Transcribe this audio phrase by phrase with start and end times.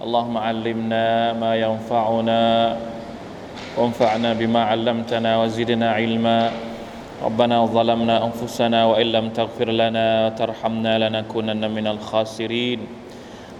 [0.00, 2.42] اللهم علمنا ما ينفعنا
[3.76, 6.40] وانفعنا بما علمتنا وزدنا علما.
[7.20, 12.80] ربنا ظلمنا أنفسنا وإن لم تغفر لنا وترحمنا لنكونن من الخاسرين.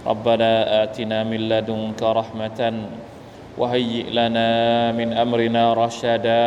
[0.01, 0.51] ربنا
[0.83, 2.59] آتنا من لدنك رحمة
[3.57, 4.49] وهيئ لنا
[4.97, 6.45] من أمرنا رشدا.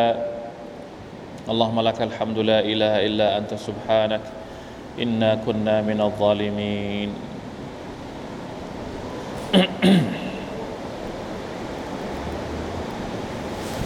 [1.46, 4.24] اللهم لك الحمد لا إله إلا أنت سبحانك.
[4.98, 7.33] إنا كنا من الظالمين.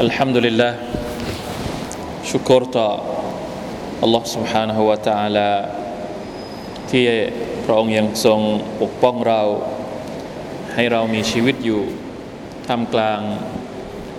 [0.02, 0.70] อัลฮัมดุลิลละ
[2.30, 2.88] ชุกรต่อ
[4.06, 5.50] Allah سبحانه และ تعالى
[6.92, 7.06] ที่
[7.66, 8.39] พระองค์ยังทรง
[8.81, 9.42] ปกป้องเรา
[10.73, 11.81] ให้เรามีชีวิตอยู่
[12.67, 13.20] ท่ามกลาง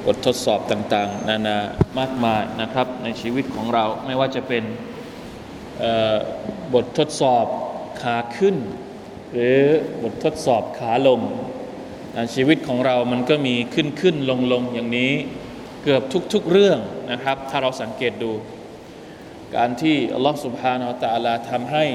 [0.06, 1.58] บททดสอบต่างๆ นานา
[1.98, 4.64] มากมายนะครับ ในชีวิตของเราไม่ว่าจะเป็น
[6.74, 7.46] บททดสอบ
[8.00, 8.56] ขาขึ้น
[9.33, 9.57] หรือ
[10.01, 11.19] บททดสอบขาลง
[12.35, 15.11] ชีวิตของเรามันก็มีขึ้นขึ้นลงลงอย่างนี้
[15.83, 16.01] เกือบ
[16.33, 16.79] ทุกๆเรื่อง
[17.11, 18.31] นะครับ ถ้าเราสังเกตดู
[19.55, 21.85] การที่อัลลอฮฺสุบฮานาอัลตะลาทำให้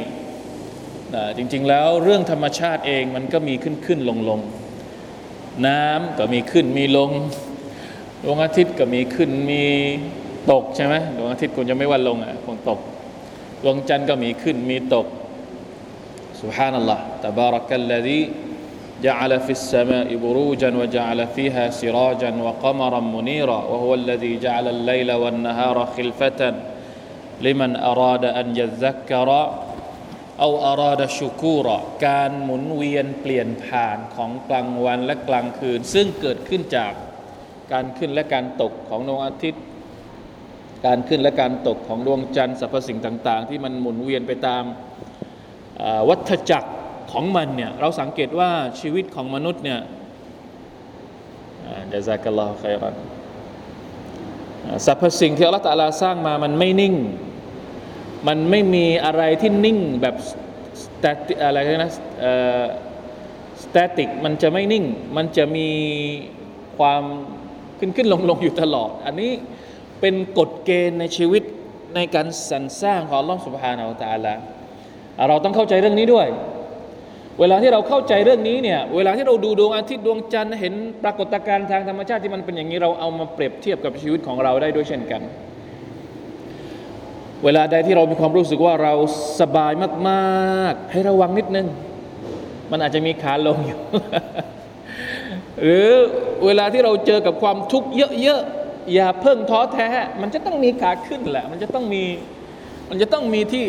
[1.14, 4.40] นะจริงๆแล้วเรื่องธรรมชาติเองมันก็มีขึ้นขึ้นลงลง
[5.66, 7.10] น้ำก็มีขึ้นมีลง
[8.22, 9.64] ดวงอาทิตย์ก็มีขึ้นมี
[10.50, 12.78] ตกใช่ไหมดวงอาทิตย์คงจะไม่วันลงอะคงตก
[13.62, 15.06] ดวงจันทร์ก็มีขึ้นมีตก
[16.44, 18.20] سبحان الله تبارك الذي
[19.00, 26.40] جعل في السماء بروجا وجعل فيها سراجا وقمرا منيرا وهو الذي جعل الليل والنهار خلفة
[27.40, 29.28] لمن أراد أن يذكر
[30.44, 36.92] أو أراد شكورا كان หมุนเวียนเปลี่ยนผ่านของกลางวันและกลางคืน ซึ่งเกิดขึ้นจาก
[37.72, 39.62] การขึ้นและการตกของดวงอาทิตย์
[40.86, 44.64] การขึ้นและการตกของดวงจันทร์สรรพสิ่งต่าง ๆ ที่มันหมุนเวียนไปตาม
[46.08, 46.70] วัฏจักร
[47.12, 49.80] ของมันเนี่ยเราสังเกตว่าชีวิตของมนุษย์เนี่ย
[51.92, 52.94] จะซักลลอใครรัน
[54.86, 56.94] สรรพสิ่งที่อัลลอฮฺตาลาสร้างมามันไม่นิ่ง
[58.28, 60.16] มันไม่มีอะไรที่นิ่งแบบ
[60.82, 61.92] สแตติอะไรนะ
[63.64, 64.84] สแตติกมันจะไม่นิ่ง
[65.16, 65.68] มันจะมี
[66.78, 67.02] ความ
[67.78, 69.32] ขึ้นขึ้นลงลงอยู่ตลอด อันนี้
[70.00, 71.42] เป็นกฎเกณฑ์ในชีวิต
[71.94, 74.34] ในการสรรสร้างของลลอฮฺสุบฮานาอัลตาลา
[75.28, 76.26] เราต้องเข้าใจเรื่องนี้ด้วย
[77.40, 85.22] เวลาที่เราเข้าใจเรื่องนี้เนี่ยเวลาที่เราดูดวงอาทิตย์ดวงจันทร์เห็นปรากฏการณ์ทางธรรมชาติที่มันเป็นอย่างนี้เราเอามาเปรียบเทียบกับชีวิตของเราได้ด้วยเช่นกัน
[87.44, 88.94] เวลาใดที่เรามีความรู้สึกว่าเรา
[89.40, 89.72] สบาย
[90.08, 91.66] มากๆ ให้ระวังนิดนึง
[92.70, 93.80] มันอาจจะมีขาลงอยู่
[95.62, 95.88] หรือ
[96.44, 97.90] เวลาที่เราเจอกับความทุกข์
[98.22, 99.88] เยอะๆอย่าเพิ่งท้อแท้
[100.20, 102.04] มันจะต้องมีขาขึ้นแหละ มันจะต้องมี
[102.90, 103.64] มันจะต้องมีที่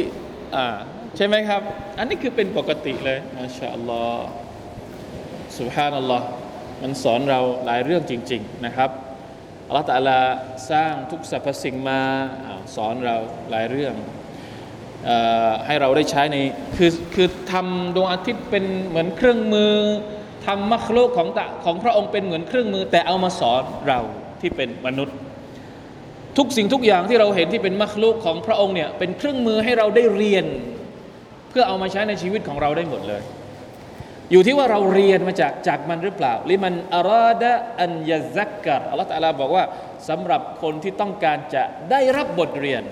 [0.55, 0.77] อ่า
[1.17, 1.61] ใช่ไหมครับ
[1.97, 4.25] อันนี้คือเป็นปกติเลยมาชาอัลลอฮ์
[5.59, 6.27] สุฮานัลลอฮ์
[6.81, 8.89] มันสอนเราหลายเรื่องจริง ๆนะครับ
[9.67, 10.19] อัลลอฮฺตะลา
[10.71, 12.01] สร้างทุกสรรพสิ่งมา
[12.75, 13.15] สอนเรา
[13.51, 13.93] หลายเรื่อง
[15.65, 16.37] ให้เราได้ใช้ใน
[16.77, 19.73] คือคือทำดวงอาทิตย์เป็นเหมือนเครื่องมือ
[20.45, 23.99] ทำมัคโลกของตะของพระองค์เป็นเหมือนเครื่องมือ แต่เอามาสอนเรา
[24.41, 25.15] ที่เป็นมนุษย์
[26.37, 30.45] ทุกสิ่งทุกอย่างที่เราเห็นที่เป็นมัคลูกของพระองค์เนี่ยเป็นเครื่องมือให้เราได้เรียน
[31.57, 33.21] พื่อเอามาใช้ในชีวิตของเราได้หมดเลย
[34.31, 37.51] อยู่ที่ว่าเราเรียนมาจากจากมันหรือเปล่าลิมันอาราดะ
[37.81, 39.63] อันยาซักกัรอัลลอฮฺตะลาบอกว่า
[40.09, 42.83] สำหรับคนที่ต้องการจะได้รับบทเรียน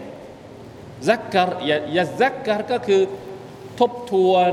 [1.08, 1.50] ซักกัร
[1.98, 3.02] ยาซักกัรก็คือ
[3.80, 4.52] ทบทวน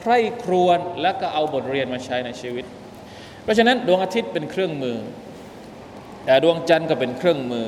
[0.00, 2.64] ใคร่ครวญแล้วก็เอาบทเรียนมาใช้ในชีวิต
[3.42, 4.96] เพราะฉะนั้นดวงอาทิตย์เป็นเครื่องมือ
[6.24, 7.66] แต่ดวงจันทร์ก็เป็นเครื่องมือ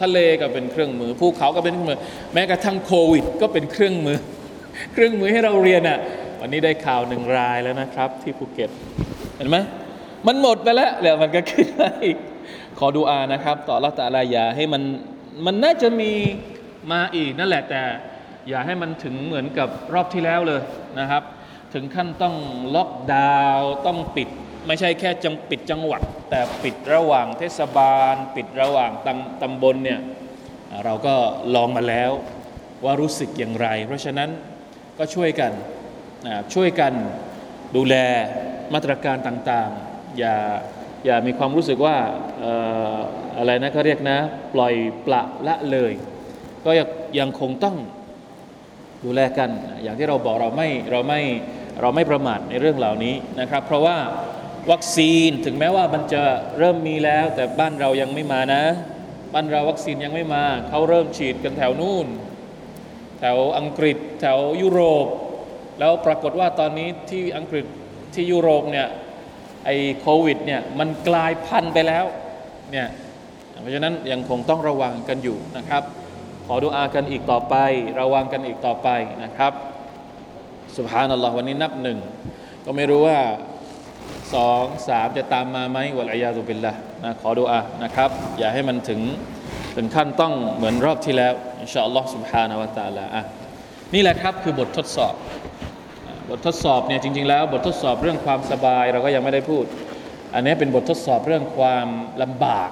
[0.00, 1.98] ทะเลก็เป็นเครื่องมือภูเขาก็เป็นเครื่องมือ
[2.34, 4.18] แม้กระทั่งโควิด ก็เป็นเครื่องมือ
[4.92, 5.98] เครื่องมือให้เราเรียนอะ
[6.40, 8.70] วันนี้ได้ข่าวหนึ่งรายแล้วนะครับ ที่ภูเก็ต
[9.36, 9.56] เห็นไหม
[10.26, 12.16] มันหมดไปแล้วแล้วมันก็ขึ้นมาอีก
[12.78, 14.82] ขอดูอานะครับ ต่อละตาลายาให้มัน
[15.46, 16.12] มันน่าจะมี
[16.92, 17.82] มาอีกนั่นแหละแต่
[18.48, 20.62] อย่าให้มันถึงเหมือนกับรอบที่แล้วเลย
[20.98, 21.22] นะครับ
[21.74, 22.34] ถึงขั้นต้อง
[22.74, 24.28] ล็อกดาวน์ต้องปิด
[24.66, 30.00] ไม่ใช่แค่จังปิดจังหวัด แต่ปิดระหว่างเทศบาล ปิดระหว่างตำตำบลเนี่ย
[30.84, 31.14] เราก็
[31.54, 32.10] ลองมาแล้ว
[32.84, 34.30] ว่ารู้สึกอย่างไร เพราะฉะนั้น
[34.98, 35.52] ก็ช่วยกัน
[36.26, 36.92] นะช่วยกัน
[37.76, 37.94] ดูแล
[38.74, 40.36] มาตรการต่างๆ อย่า
[41.06, 41.96] อย่ามีความรู้สึกว่า
[43.38, 44.18] อะไรนะเขาเรียกนะ
[44.54, 44.74] ปล่อย
[45.06, 45.92] ปละละเลย
[46.64, 47.76] ก็ยังยังคงต้อง
[49.04, 49.50] ดูแลกัน
[49.82, 51.20] อย่างที่เราบอกเราไม่เราไม่
[51.80, 53.96] เราไม่ประมาทในเรื่องเหล่านี้นะครับ เพราะว่า
[54.70, 56.22] วัคซีนถึงแม้ว่ามันจะ
[56.58, 58.62] เริ่มมีแล้ว แต่บ้านเรายังไม่มานะ
[59.34, 62.06] บ้านเราวัคซีนยังไม่มา เขาเริ่มฉีดกันแถวนู่น
[63.18, 65.06] แถวอังกฤษแถวยุโรป
[65.78, 67.66] แล้วปรากฏว่าตอนนี้ที่อังกฤษ
[68.14, 68.88] ที่ยุโรปเนี่ย
[69.64, 69.70] ไอ
[70.00, 72.04] โควิดเนี่ยมันกลายพันธุ์ไปแล้ว
[72.72, 72.88] เนี่ย
[73.60, 75.82] เพราะฉะนั้นยังคงต้องระวังกันอยู่นะครับ
[76.46, 77.54] ขอดุอากันอีกต่อไป
[78.00, 78.88] ระวังกันอีกต่อไป
[79.24, 79.52] นะครับ
[80.76, 81.98] สุบฮานัลลอฮ์วันนี้นับหนึ่ง
[82.64, 83.18] ก็ไม่รู้ว่า
[84.34, 86.72] สองสามจะตามมาไหมวะลัยยาตุบิลละ
[87.04, 89.00] นะขอดุอานะครับ อย่าให้มันถึง
[89.76, 93.23] ถึงขั้นต้องเหมือนรอบที่แล้ว อินชาอัลลอฮ์ سبحانه และ تعالى อ่ะ
[93.93, 95.13] นี่แหละครับคือบททดสอบ
[96.29, 99.65] บททดสอบเนี่ยจริง ๆ แล้ว บททดสอบเรื่องความสบายเราก็ยังไม่ได้พูด
[100.33, 101.87] อันนี้เป็นบททดสอบเรื่องความ
[102.21, 102.69] ลำบาก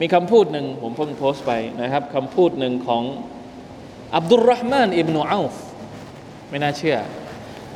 [0.00, 3.02] มีคำพูดหนึ่งผมเพิ่งโพสต์ไปนะครับคำพูดหนึ่งของ
[4.16, 5.54] อับดุลรห์มานอิบนุอัฟ
[6.50, 6.98] ไม่น่าเชื่อ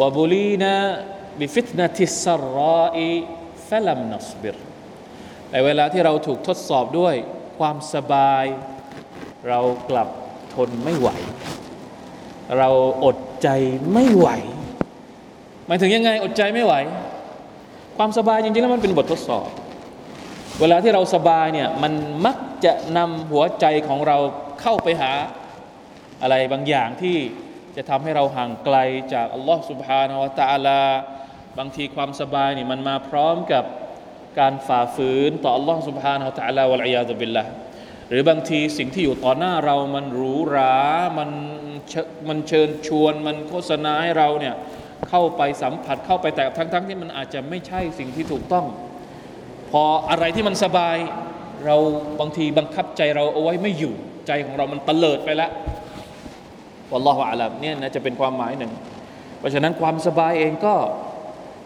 [0.00, 4.56] وبلينا بفتنة السراء فلم نصبر
[5.50, 7.14] แต่เวลาที่เราถูกทดสอบด้วย
[7.58, 8.44] ความสบาย
[9.48, 9.60] เรา
[9.90, 10.08] กลับ
[10.54, 11.08] ทนไม่ไหว
[12.58, 12.70] เรา
[13.04, 13.48] อดใจ
[13.92, 14.28] ไม่ไหว
[15.66, 16.74] หมายถึงยังไงอดใจไม่ไหว
[17.97, 19.47] ความสบายจริงๆแล้วมันเป็นบททดสอบ
[20.59, 21.93] เวลาที่เราสบายเนี่ยมัน
[22.25, 24.17] มักจะนำหัวใจของเรา
[24.61, 25.11] เข้าไปหา
[26.21, 27.17] อะไรบางอย่างที่
[27.75, 28.77] จะทำให้เราห่างไกล
[29.13, 30.81] จากอัลลอฮ์ سبحانه และ تعالى
[31.57, 33.63] บางทีความสบายนี่มันมาพร้อมกับ
[34.39, 37.43] การฝ่าฝืนต่ออัลลอฮ์ سبحانه และ تعالى วะลัยยาตุบิลละ
[38.09, 40.75] หรือบางทีสิ่งที่อยู่ต่อหน้าเรามันหรูหรา
[41.17, 41.29] มัน
[41.89, 41.93] เช
[42.27, 44.55] มันเชิญชวน มันโฆษณาให้เราเนี่ย
[45.08, 48.66] เข้าไปสัมผัสเข้าไปแต่ทั้งๆทที่มันอาจจะไม่ใช่สิ่งที่ถูกต้อง
[49.70, 50.96] พออะไรที่มันสบาย
[51.64, 51.76] เรา
[52.20, 53.94] บางทีบังคับใจเราเอาไว้ไม่อยู่
[54.26, 55.50] ใจของเรามันเตลิดไปแล้ว
[56.92, 58.72] วัลลอฮฺอาลัมเนี่ยนะจะเป็นความหมายหนึ่ง
[59.38, 60.74] เพราะฉะนั้นความสบายเองก็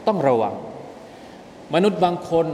[0.06, 0.54] ต้องระวัง
[1.74, 2.46] มนุษย์บางคน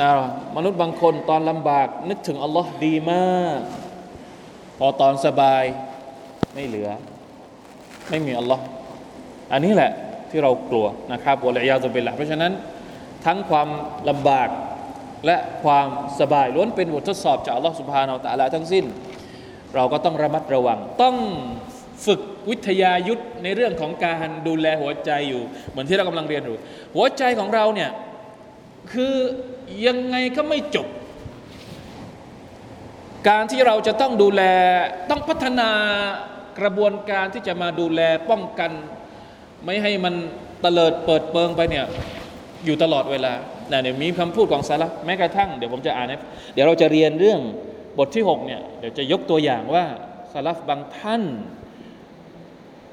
[0.00, 0.10] นะ
[0.56, 3.60] มนุษย์บางคนตอนลำบาก นึกถึงอัลลอฮ์ดีมาก
[4.78, 5.62] พอตอนสบาย
[6.54, 6.88] ไม่เหลือ
[8.08, 8.64] ไม่มีอัลลอฮ์
[9.52, 9.90] อันนี้แหละ
[10.30, 12.52] ที่เรากลัวนะครับวะลัยยาตุบิลละเพราะฉะนั้น
[13.26, 13.68] ทั้งความ
[14.08, 14.48] ลำบาก
[15.26, 15.86] และความ
[16.20, 18.84] สบายล้วนเป็นบททดสอบจากอัลลอฮ์สุบฮานาอัลตะลาทั้งสิ้น
[19.74, 21.16] เราก็ต้องระมัดระวัง ต้อง
[22.06, 26.56] ฝึกวิทยายุทธในเรื่องของการดูแลหัวใจอยู่ เหมือนที่เรากำลังเรียนอยู่
[26.96, 27.90] หัวใจของเราเนี่ย
[28.92, 29.14] คือ
[29.86, 30.86] ยังไงก็ไม่จบ
[33.28, 34.42] การที่เราจะต้องดูแล
[35.10, 35.70] ต้องพัฒนา
[36.60, 38.00] กระบวนการที่จะมาดูแล
[38.30, 38.70] ป้องกัน
[39.64, 40.14] ไม่ให้มัน
[40.62, 41.84] เตลิดเปิดเปิงไปเนี่ย
[42.64, 43.32] อยู่ตลอดเวลา
[43.68, 46.16] เดี๋ยวมีคำพูดของซาลฟแม้กระทั่งเดี๋ยวผมจะอ่านให้
[46.54, 47.40] เดี๋ยวเราจะเรียนเรื่อง
[47.98, 49.84] บทที่6เนี่ยเดี๋ยวจะยกตัวอย่างว่า
[50.32, 51.22] ซาลฟบางท่าน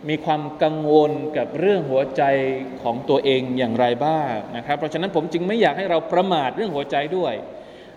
[0.09, 2.23] มีความกังวลกับเรื่องหัวใจ
[2.83, 7.33] ของตัวเองอย่างไรบ้างนะครับ เพราะฉะนั้นผมจึงไม่อยากให้เราประมาทเรื่องหัวใจด้วย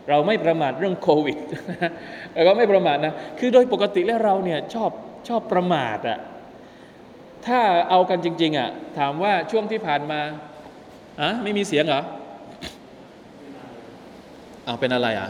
[0.09, 1.39] เราไม่ประมาทเรื่องโควิด
[2.35, 4.91] แล้วก็ไม่ประมาทนะคือโดยปกติแล้วเราเนี่ยชอบ
[5.29, 6.19] ชอบประมาทอะ
[7.49, 10.21] ถ้าเอากันจริง ๆอะถามว่าช่วงที่ผ่านมา
[11.21, 12.03] อะไม่มีเสียงเหรอ
[14.65, 15.29] เอาเป็นอะไรอะ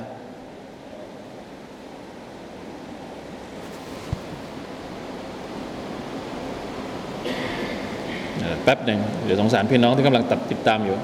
[8.65, 10.97] แป๊บหนึ่งเดี๋ยวสงสารพี่น้องที่กำลังตัดติดตามอยู่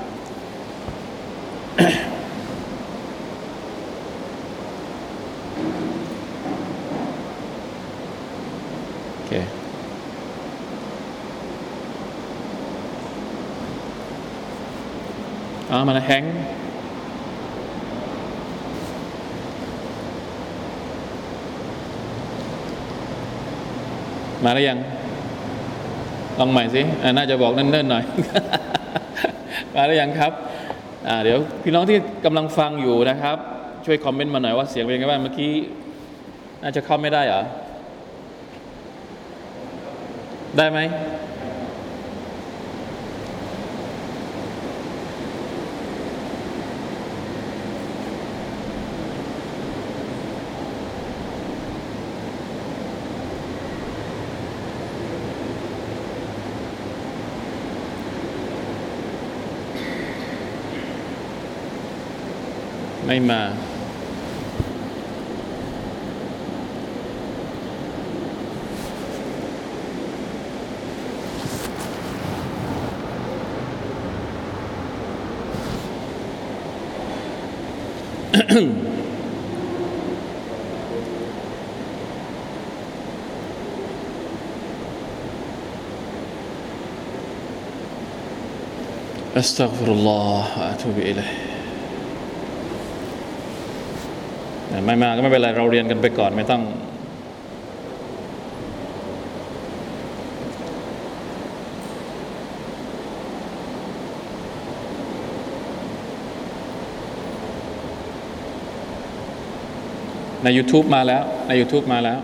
[9.14, 9.32] โอเค
[15.76, 16.24] อ๋อมันแฮง
[24.44, 24.78] มาแล้วยัง
[26.38, 26.82] ลองใหม่สิ
[27.16, 28.04] น่าจะบอกเนิ่นๆหน่อย
[29.74, 30.32] มาแล้วยังครับ
[31.24, 33.36] เดี๋ยวพี่น้องที่กำลังฟังอยู่นะครับ
[33.84, 35.52] ช่วยคอมเมนต์มาหน่อยว่าเสียงเป็นยังไงบ้างเมื่อกี้
[36.62, 37.42] น่าจะเข้าไม่ได้เหรอ
[40.56, 40.78] ได้ไหม
[63.05, 63.41] ไม่มา
[89.37, 91.42] أستغفر الله وأتوب إليه
[94.84, 96.62] ไม่มาก็ไม่เป็นไรเราเรียนกันไปก่อนไม่ต้อง
[110.44, 112.18] ใน YouTube มาแล้วใน YouTube มาแล้ว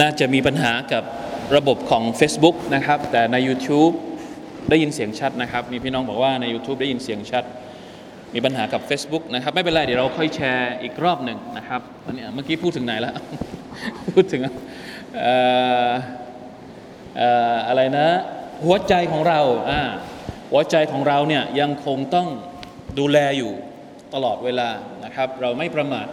[0.00, 1.04] น่าจะมีปัญหากับ
[1.56, 3.94] ระบบของ Facebook นะครับ แต่ใน YouTube
[4.70, 7.44] ได้ยินเสียงชัดนะครับ มีพี่น้องบอกว่าใน YouTube ได้ยินเสียงชัด
[8.34, 13.14] มีปัญหากับ Facebook นะครับ ไม่เป็นไร เดี๋ยวเราค่อยแชร์อีกรอบหนึ่งนะครับอันนี้เมื่อกี้พูดถึงไหนแล้ว
[14.14, 14.42] พูดถึง
[17.68, 18.06] อะไรนะ
[18.64, 19.40] หัวใจของเรา
[20.52, 22.28] หัวใจของเราเนี่ยยังคงต้อง
[22.98, 23.52] ดูแลอยู่
[24.14, 24.68] ตลอดเวลา
[25.04, 26.06] นะครับ เราไม่ประมาท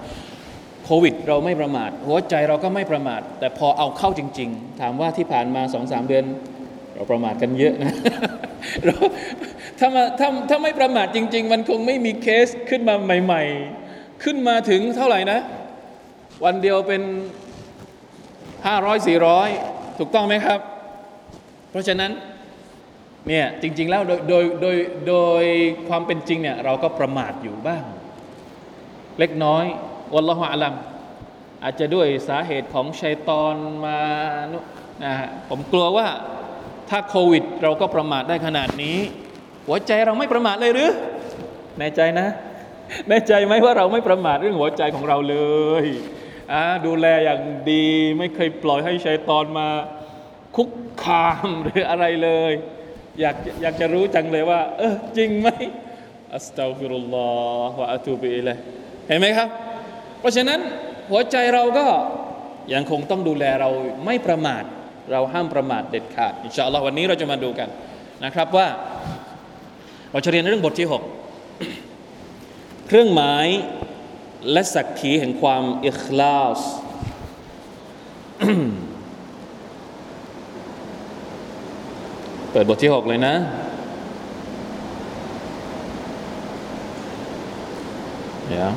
[0.86, 6.26] โควิดเราไม่ประมาท หัวใจเราก็ไม่ประมาท แต่พอเอาเข้าจริง ๆ ถามว่าที่ผ่านมาสองสามเดือน
[6.94, 7.94] เราประมาทกันเยอะนะ
[8.86, 8.96] เรา
[9.80, 13.44] ถ้ามาถ้าถ้าไม่ประมาทจริง ๆ มันคงไม่มีเคสขึ้นมาใหม่
[13.84, 15.40] ๆ ขึ้นมาถึงเท่าไหร่นะ
[16.46, 17.02] วันเดียวเป็น
[18.66, 19.08] 500
[19.48, 20.60] 400ถูกต้องไหมครับ
[21.70, 22.12] เพราะฉะนั้น
[23.28, 24.78] เนี่ยจริง ๆ แล้วโดยโดยโดย
[25.08, 25.44] โดย
[25.90, 27.84] ความเป็นจริงเนี่ยเราก็ประมาทอยู่บ้าง
[29.20, 29.66] เล็กน้อย
[30.14, 30.74] วัลลอฮุอาลัม
[31.64, 34.00] อาจจะด้วยสาเหตุของชัยตอนมา
[34.52, 34.58] นุ
[35.04, 36.08] นะฮะผมกลัวว่า
[36.90, 38.98] ถ้าโควิด เราก็ประมาทได้ขนาดนี้
[39.68, 40.92] หัวใจเราไม่ประมาทเลยหรือ
[41.80, 42.28] แน่ใจนะ
[43.10, 45.38] แน่ใจไหมว่าเราไม่ประมาทเรื่องหัวใจของเราเล
[45.84, 45.86] ย
[46.52, 47.86] อ่าดูแลอย่างดี
[48.18, 49.68] ไม่เคยปล่อยให้ชัยตอนมา
[50.56, 50.70] คุก
[51.04, 52.54] คามหรืออะไรเลย
[53.20, 55.50] อยากอยากจะรู้จังเลยว่า เออจริงไหม
[56.36, 57.30] อัสตัฟิรุลลอ
[57.72, 58.58] ฮ์วะอะตูบิอิลัย
[59.08, 59.50] เห็นไหมครับ
[60.26, 60.60] ราะฉะนั้น
[61.10, 61.88] หัวใจเราก็
[62.74, 63.70] ยังคงต้องดูแลเรา
[64.06, 64.64] ไม่ประมาท
[65.12, 67.70] เราห้ามประมาทเด็ดขาดอินชาอัลลอฮ์วันนี้เราจะมาดูกัน
[68.26, 68.68] นะครับว่า
[70.12, 70.88] เราจะเรียนเรื่องบทที่
[71.68, 73.48] 6 เครื่องหมาย
[74.52, 76.60] และสักขีแห่งความอิคลาส
[82.52, 83.36] เปิดบทที่ 6 เลยนะ
[88.48, 88.72] เดี๋ยว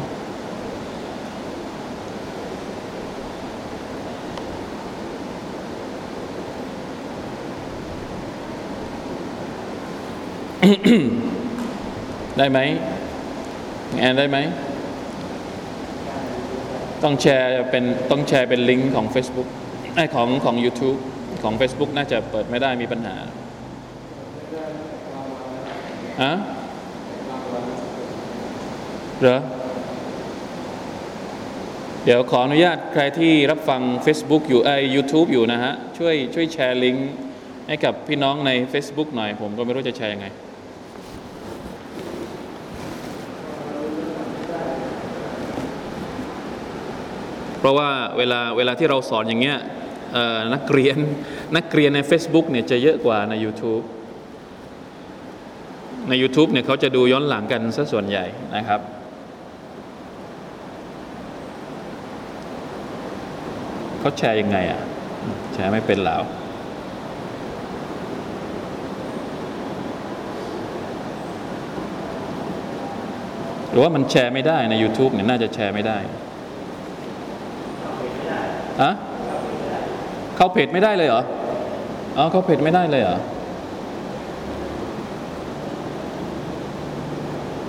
[12.39, 12.59] ได้ไหม
[13.99, 14.39] แอนได้ไหม
[17.03, 19.49] ต้องแชร์เป็นต้องแชร์เป็นลิงก์ของ Facebook
[19.95, 20.99] ไอของของ YouTube
[21.43, 23.17] ของ Facebook น่าจะเปิดไม่ได้มีปัญหา
[26.23, 26.33] อะ
[29.21, 29.41] เหรอ
[32.05, 37.11] เดี๋ยวขออนุญาตใครที่รับฟัง Facebook อยู่ไอ YouTube อยู่นะฮะ ช่วยช่วยแชร์ลิงก์
[37.69, 40.27] ให้กับพี่น้องใน Facebook หน่อย ผมก็ไม่รู้จะแชร์ยังไง
[47.59, 49.59] เพราะว่าเวลาเวลาที่เราสอนอย่างเงี้ย
[50.55, 50.97] นักเรียน
[51.57, 53.85] นักเรียนใน Facebook เนี่ยจะเยอะกว่าใน YouTube
[56.09, 58.25] ใน YouTube เนี่ยเขาจะดูย้อนหลังกันซะส่วนใหญ่
[58.57, 58.81] นะครับ
[64.01, 64.81] เขาแชร์ยังไงอะ
[65.55, 66.23] แชร์ไม่เป็นแล้ว
[73.71, 75.99] หรือว่ามันแชร์ไม่ได้ใน YouTube เนี่ยน่าจะแชร์ไม่ได้
[78.83, 78.91] อะ
[80.37, 81.23] เข้าเพจไม่ได้เลยเหรอ
[82.17, 83.19] อ๋อเข้าเพจไม่ได้เลยเหรอ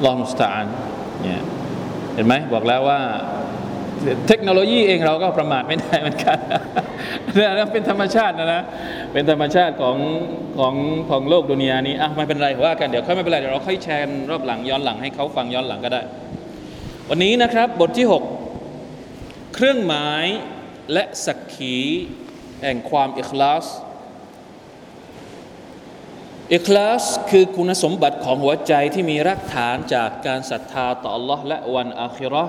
[0.06, 0.68] ลองมุสตาอัน
[1.22, 1.42] เนี่ย
[2.16, 3.00] เห็นไหมบอกแล้วว่า
[4.28, 6.38] เทคโนโลยีเองเราก็ประมาทไม่ได้เหมือนกัน
[7.36, 8.64] นี่เป็นธรรมชาตินะนะ
[9.14, 9.98] เป็นธรรมชาติของ
[10.58, 10.74] ของ
[11.10, 16.02] ของโลกดุนยานี้อะไม่เป็นไรว่ากันเดี๋ยวค่อยไม่เป็นไรเดี๋ยวเราค่อยแชร์รอบหลังย้อนหลังให้เขาฟังย้อนหลังก็ได้
[17.10, 18.06] วันนี้นะครับบทที่
[18.80, 20.26] 6 เครื่องหมาย
[20.94, 21.76] และสักขี
[22.62, 23.66] แห่งความอิคลาส
[26.54, 32.48] อิคลาสคือคุณสมบัติของหัวใจที่มีรากฐานจากการศรัทธาต่อ Allah และวันอาคิรอ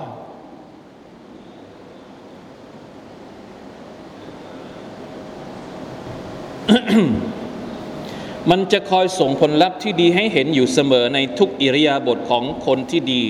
[8.51, 13.23] มันจะคอยส่งผลลัพธ์ที่ดีให้เห็นอยู่เสมอในทุกอิริยาบถของคนที่ดี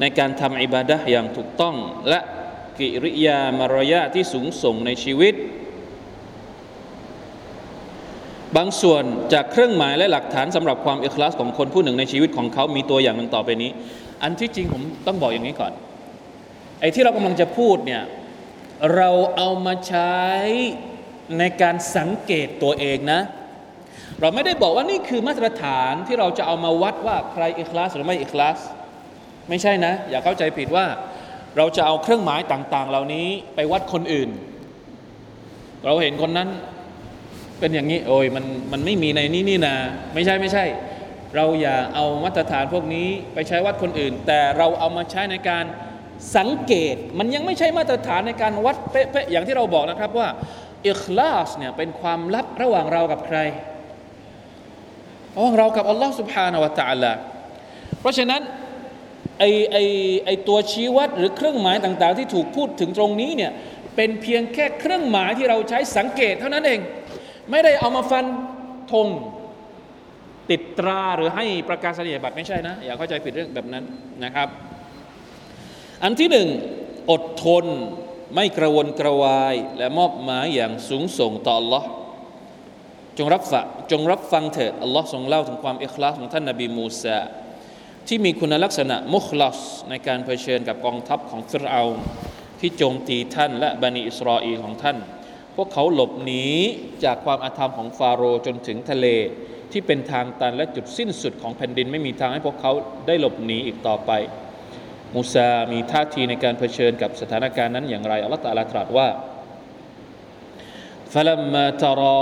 [0.00, 1.76] ในการทำอิบาดะอย่างถูกต้อง
[2.08, 2.20] และ
[2.78, 5.34] กิริยามารยาที่สูงส่งในชีวิต
[8.56, 13.70] บางส่วนจากเครื่องหมายและหลักฐานสำหรับความอิคลาสของคนผู้หนึ่งในชีวิตของเขามีตัวอย่างหนึ่งต่อไปนี้
[14.22, 15.72] อันที่จริงผมต้องบอกอย่างนี้ก่อน
[16.80, 18.02] ไอ้ที่เรากำลังจะพูดเนี่ย
[18.94, 20.16] เราเอามาใช้
[21.38, 23.20] ในการสังเกตตัวเองนะ
[24.20, 28.58] เราไม่ได้บอกว่านี่คือมาตรฐานที่เราจะเอามาวัดว่าใครอิคลาสหรือไม่อิคลาส
[29.48, 30.86] ไม่ใช่นะ อย่าเข้าใจผิดว่า
[31.57, 34.29] เราจะเอาเครื่องหมายต่าง ๆ เหล่านี้ไปวัดคนอื่น
[35.85, 36.49] เราเห็นคนนั้น
[37.59, 39.75] เป็นอย่างนี้ โอ้ยมันมันไม่มีในนี้นี่นา
[40.13, 40.65] ไม่ใช่ไม่ใช่
[41.35, 45.65] เราอย่าเอามาตรฐานพวกนี้ไปใช้วัดคนอื่น แต่เราเอามาใช้ในการ
[46.37, 50.27] สังเกต มันยังไม่ใช่มาตรฐานในการวัดเป๊ะๆอย่างที่เราบอกนะครับว่า
[50.87, 53.37] อิคลาสเนี่ยเป็นความลับระหว่างเรากับใคร
[55.35, 57.11] ระหว่างเรากับอัลลอฮ์ سبحانه และ تعالى
[57.99, 58.41] เพราะฉะนั้น
[59.38, 59.76] ไอไอ
[60.24, 63.52] ไอตัวชี้วัดหรือเครื่องหมายต่างๆ ที่ถูกพูดถึงตรงนี้เนี่ย
[63.96, 66.80] เป็นเพียงแค่เครื่องหมายที่เราใช้สังเกตเท่านั้นเอง
[67.50, 68.24] ไม่ได้เอามาฟัน
[68.92, 69.08] ธง
[70.50, 73.84] ติดตราหรือให้ประกาศนียบัตรไม่ใช่นะ อย่าเข้าใจผิดเรื่องแบบนั้น
[74.24, 74.48] นะครับ
[76.02, 76.48] อันที่หนึ่ง
[77.10, 77.64] อดทน
[78.34, 81.84] ไม่กระวนกระวาย และมอบหมายอย่างสูงส่งต่อ Allah
[83.18, 87.18] จงรับฝะจงรับฟังเถิดอัลลอฮ์ทรงเล่าถึงความเอิคลาสของท่านนบีมูซา
[88.07, 89.59] ที่มีคุณลักษณะมุคลัส
[89.89, 91.81] ในการเผชิญกับกองทัพของฟิรเอา
[92.59, 94.97] ที่โจมตีท่านและบันิอิสราเอลของท่าน
[95.55, 96.45] พวกเขาหลบหนี
[97.03, 99.07] จากความอาธรรมของฟาโรห์จนถึงทะเล
[99.71, 102.71] ที่เป็นทางตันและจุดสิ้นสุดของแผ่นดินไม่มีทางให้พวกเขา
[103.07, 104.11] ได้หลบหนีอีกต่อไป
[105.15, 109.09] มูซา มีท่าทีในการเผชิญกับสถานการณ์นั้นอย่างไรอัลลอฮฺตรัสตรัสว่า
[111.13, 112.19] فلما ترى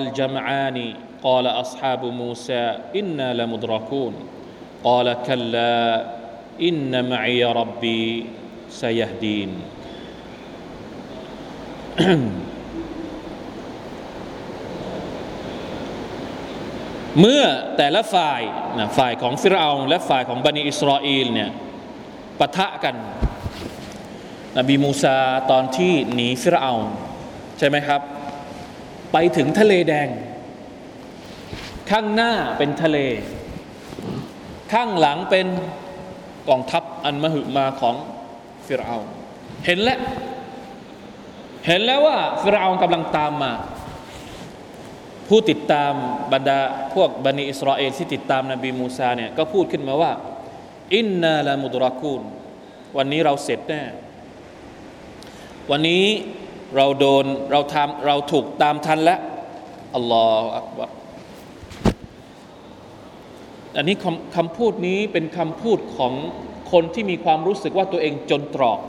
[0.00, 0.78] الجمعان
[1.26, 2.62] قال أصحاب موسى
[3.00, 4.14] إنا لمدركون
[4.84, 6.06] قال كلا
[6.68, 8.26] إن معي ربي
[8.70, 9.50] سيهدين
[17.20, 17.42] เมื่อ
[17.76, 18.40] แต่ละฝ่าย
[18.78, 21.50] นะฝ่ายของฟิรเอาและฝ่ายของบันิอิสราเอลเนี่ย
[22.38, 22.96] ปะทะกัน
[24.58, 25.18] นบีมูซา
[25.50, 26.72] ตอนที่หนีฟิรเอา
[27.58, 28.00] ใช่ไหมครับ
[29.12, 30.08] ไปถึงทะเลแดง
[31.90, 32.98] ข้างหน้าเป็นทะเล
[34.73, 35.47] ข้างหลังเป็น
[36.49, 37.95] กองทัพอันมหึมาของ
[38.67, 38.97] ฟิรเอา
[39.65, 39.99] เห็นแล้ว
[41.67, 43.51] เห็นแล้วว่าฟิรเอากำลังตามมา
[45.27, 45.93] ผู้ติดตาม
[46.33, 46.59] บรรดา
[46.93, 50.11] พวกบันิอิสราเอลที่ติดตามนบีมูซาเนี่ยก็พูดขึ้นมาว่า
[50.95, 52.21] อินนาลามุดรักูน
[52.97, 53.81] วันนี้เราเสร็จแน่
[55.71, 56.05] วันนี้
[56.75, 59.19] เราโดนเราทำเราถูกตามทันแล้ว
[59.95, 60.89] อัลลอฮฺอักบัร
[63.77, 66.13] อันนี้คำคำพูดนี้เป็นคำพูดของ
[66.71, 68.79] คนที่มีความรู้สึกว่าตัวเองจนตรอก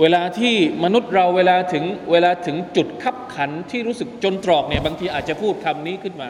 [0.00, 6.28] เวลาที่มนุษย์เราเวลาถึงเวลาถึงจุดขับขันที่รู้สึกจนตรอกเนี่ยบางทีอาจจะพูดคำนี้ขึ้นมา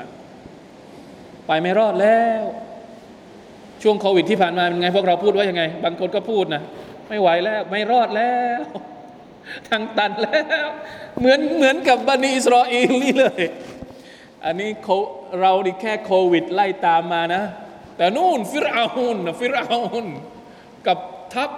[1.46, 2.42] ไปไม่รอดแล้ว
[3.82, 6.62] ช่วงโควิดที่ผ่านมาเป็นไงพวกเราพูดว่ายังไง บางคนก็พูดนะ
[7.08, 8.62] ไม่ไหวแล้ว ไม่รอดแล้ว
[9.68, 10.66] ทางตันแล้ว
[11.20, 13.42] เหมือนเหมือนกับบันิอิสราเอลนี่เลย
[14.46, 14.70] อันนี้
[15.40, 17.42] เราดิแค่โควิดไล่ตามมานะ
[17.96, 20.06] แต่นู่นฟิรอาอุนฟิรอาอุน
[20.87, 20.98] กับ
[21.35, 21.50] ทัพ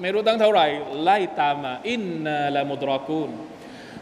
[0.00, 0.66] ไม่รู้ตั้งเท่าไหร่
[1.02, 3.30] ไล่ตามมา อินนาละมุดรากูน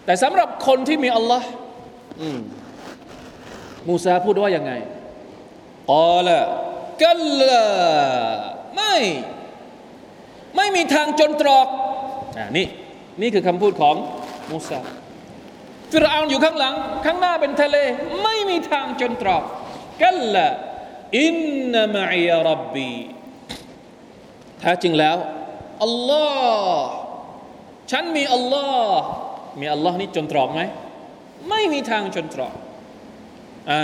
[0.05, 1.49] แต่สำหรับคนที่มีอัลลอฮ์
[3.89, 4.73] มูซาพูดว่ายังไง
[5.91, 6.39] กอละ
[7.03, 7.63] กัลลา
[8.77, 8.97] ไม่
[10.57, 11.67] ไม่มีทางจนตรอก
[12.39, 12.67] อ่านี่
[13.21, 13.95] นี่คือคำพูดของ
[14.51, 14.81] มูซา
[15.92, 16.74] ฟิรเอาอยู่ข้างหลัง
[17.06, 17.78] ข้างหน้าเป็นทะเล
[18.24, 19.44] ไม่มีทางจนตรอก
[20.04, 20.46] กัลลา
[21.20, 21.36] อิน
[21.72, 22.92] นามัยรับบี
[24.60, 25.18] แท้จริงแล้ว
[25.84, 26.86] อัลลอฮ์
[27.92, 29.00] ฉันมีอัลลอฮ์
[29.60, 30.62] มีอัลลอฮ์นี่จนตรอกไหม
[31.50, 32.54] ไม่มีทางจนตรอก
[33.72, 33.84] อ่า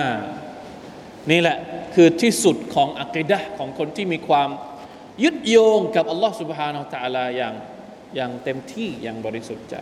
[1.32, 1.58] นี่แหละ
[1.96, 4.50] คือที่สุดของอัคดะของคนที่มีความ
[5.24, 7.56] ยึดโยงกับอัลลอฮ์ سبحانه และ تعالى อย่าง
[8.16, 9.76] อย่างเต็มที่อย่างบริสุทธิ์ใจ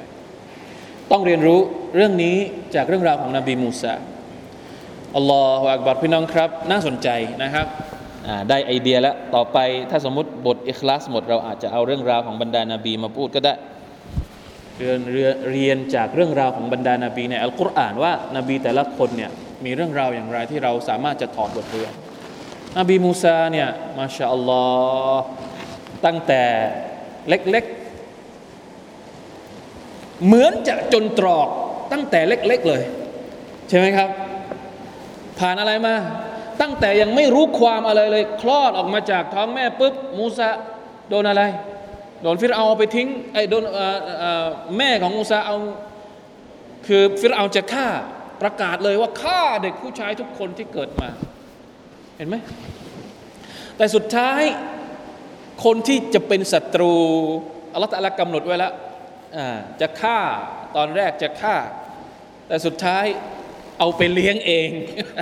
[1.10, 1.60] ต้องเรียนรู้
[1.96, 2.36] เรื่องนี้
[2.74, 3.94] จากเรื่องราวของนบีมูซา
[5.16, 7.08] อัลลอฮฺอักบัรพี่น้องครับ น่าสนใจ
[7.42, 7.66] นะครับ
[8.48, 9.58] ได้ไอเดียแล้ว ต่อไป
[9.90, 13.54] ถ้าสมมติบทอิคลาสหมด เราอาจจะเอาเรื่องราวของบรรดานาบีมาพูดก็ได้
[14.78, 15.00] เรียน
[15.52, 19.30] เรียนจากเรื่องราวของบรรดานาบีในอัลกุรอานว่านาบีแต่ละคนเนี่ย
[19.64, 21.92] มีเรื่องราวอย่างไรที่เราสามารถจะถอดบทเรียน
[22.78, 24.64] นบีมูซาเนี่ยมาชาอัลลอ
[25.14, 25.22] ฮ์
[26.04, 26.42] ตั้งแต่
[27.28, 27.83] เล็กๆ
[30.27, 31.48] เหมือนจะจนตรอก
[31.92, 32.83] ตั้งแต่เล็กๆเลย
[33.68, 34.09] ใช่ไหมครับ
[35.38, 35.94] ผ่านอะไรมา
[36.61, 40.50] ตั้งแต่ยังไม่รู้ความอะไรเลย คลอดออกมาจากท้องแม่ปุ๊บมูซา
[41.09, 41.42] โดนอะไร
[42.22, 43.64] โดนฟิรเอาไปทิ้งไอ้โดน
[44.79, 45.57] แม่ของมูซาเอา
[46.87, 47.88] คือฟิรเอาจะฆ่า
[48.42, 51.09] ประกาศเลยว่าฆ่าเด็กผู้ชายทุกคนที่เกิดมา
[52.16, 52.37] เห็นไหม
[53.77, 54.42] แต่สุดท้าย
[55.64, 56.92] คนที่จะเป็นศัตรู
[57.72, 58.72] อัลลอฮฺตะลากำหนดไว้แล้ว
[59.80, 60.18] จะฆ่า
[60.76, 61.56] ตอนแรกจะฆ่า
[62.48, 63.04] แต่สุดท้าย
[63.78, 64.68] เอาไปเลี้ยงเอง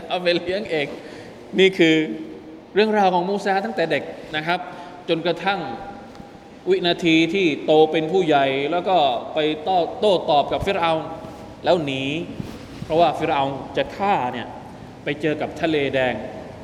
[0.09, 0.87] เอาไปเลี้ยงเอง
[1.59, 1.97] นี่คือ
[2.75, 4.03] เรื่องราวของมูซาตั้งแต่เด็ก
[4.37, 4.61] นะครับ
[5.09, 5.61] จนกระทั่ง
[6.69, 8.97] วินาทีที่โตเป็นผู้ใหญ่ แล้วก็
[9.35, 10.93] ไปโต้โตตอบกับฟิรเอา
[11.65, 12.03] แล้วหนี
[12.85, 13.45] เพราะว่าฟิรเอา
[13.77, 14.49] จะฆ่าเนี่ย
[15.05, 16.15] ไปเจอกับทะเลแดง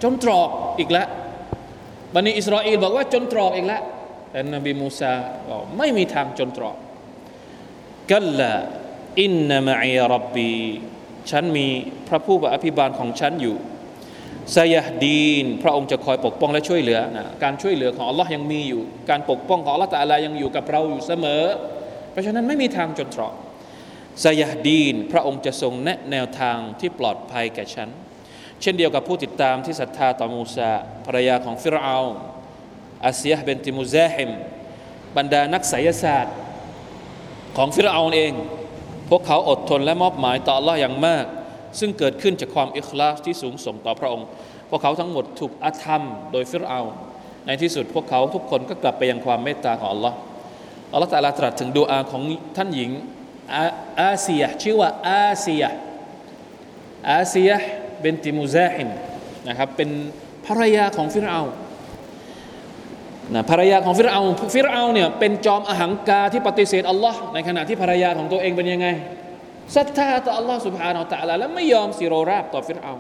[0.02, 1.08] จนตรอกอีกแล้ว
[2.14, 3.82] บันิอิสราเอลบอกว่าจนตรอกอีกแล้ว
[4.30, 5.12] แต่นบีมูซา
[5.48, 6.76] บอกไม่มีทางจนตรอก
[8.11, 8.53] กัลละ
[9.23, 10.55] อินนามะอีรับบี
[11.31, 11.66] ฉันมี
[12.09, 13.57] พระผู้อภิบาลของฉันอยู่
[14.57, 21.44] ซายห์ดีน พระองค์จะคอยปกป้องและช่วยเหลือนะการช่วยเหลือของอัลลอฮ์ยังมีอยู่ การปกป้องของอัลลอฮ์แต่อะไรยังอยู่กับเราอยู่เสมอ
[22.11, 23.35] เพราะฉะนั้นไม่มีทางจนตรอก
[24.25, 27.88] ซายห์ดีน พระองค์จะทรงแนะแนวทางที่ปลอดภัยแก่ฉัน
[28.62, 30.71] เช่นเดียวกับผู้ติดตามที่ศรัทธาต่อมูซา
[31.07, 31.99] ภรรยาของฟิรเอา
[33.05, 34.31] อาเซียเบนติมูซาฮิม
[35.16, 36.35] บรรดานักไสยศาสตร์
[37.61, 38.33] ของฟิรเอาเอง
[39.11, 41.25] พวกเขาอดทนและมอบหมายต่อ Allah อย่างมาก
[41.81, 44.27] ซึ่งเกิดขึ้นจากความอิคลาสที่สูงส่งต่อพระองค์
[44.71, 46.81] พวกเขาทั้งหมดถูกอาธรรมโดยฟิรเอา
[47.47, 50.12] ในที่สุดพวกเขาทุกคนก็กลับไปยังความเมตตาของ Allah
[50.92, 52.23] อัลลอฮฺตาลาตรัสถึงดูอาของ
[52.57, 52.90] ท่านหญิง
[54.03, 55.64] อาเซียชื่อว่าอาเซีย
[57.11, 57.51] อาเซีย
[58.01, 58.88] เป็นติมูซาฮิม
[59.49, 59.90] นะครับเป็น
[60.47, 61.40] ภรรยาของฟิรเอา
[63.35, 64.21] นะภรรยาของฟิรเอา
[64.55, 68.87] ฟิรเอาเนี่ยเป็นจอมอหังกาที่ปฏิเสธอัลลอฮ์ในขณะที่ภรรยาของตัวเองเป็นยังไง
[69.77, 72.93] ศรัทธาต่ออัลลอฮ์สุบฮานาอัลลอฮ์และไม่ยอมสิโรราบต่อฟิรเอา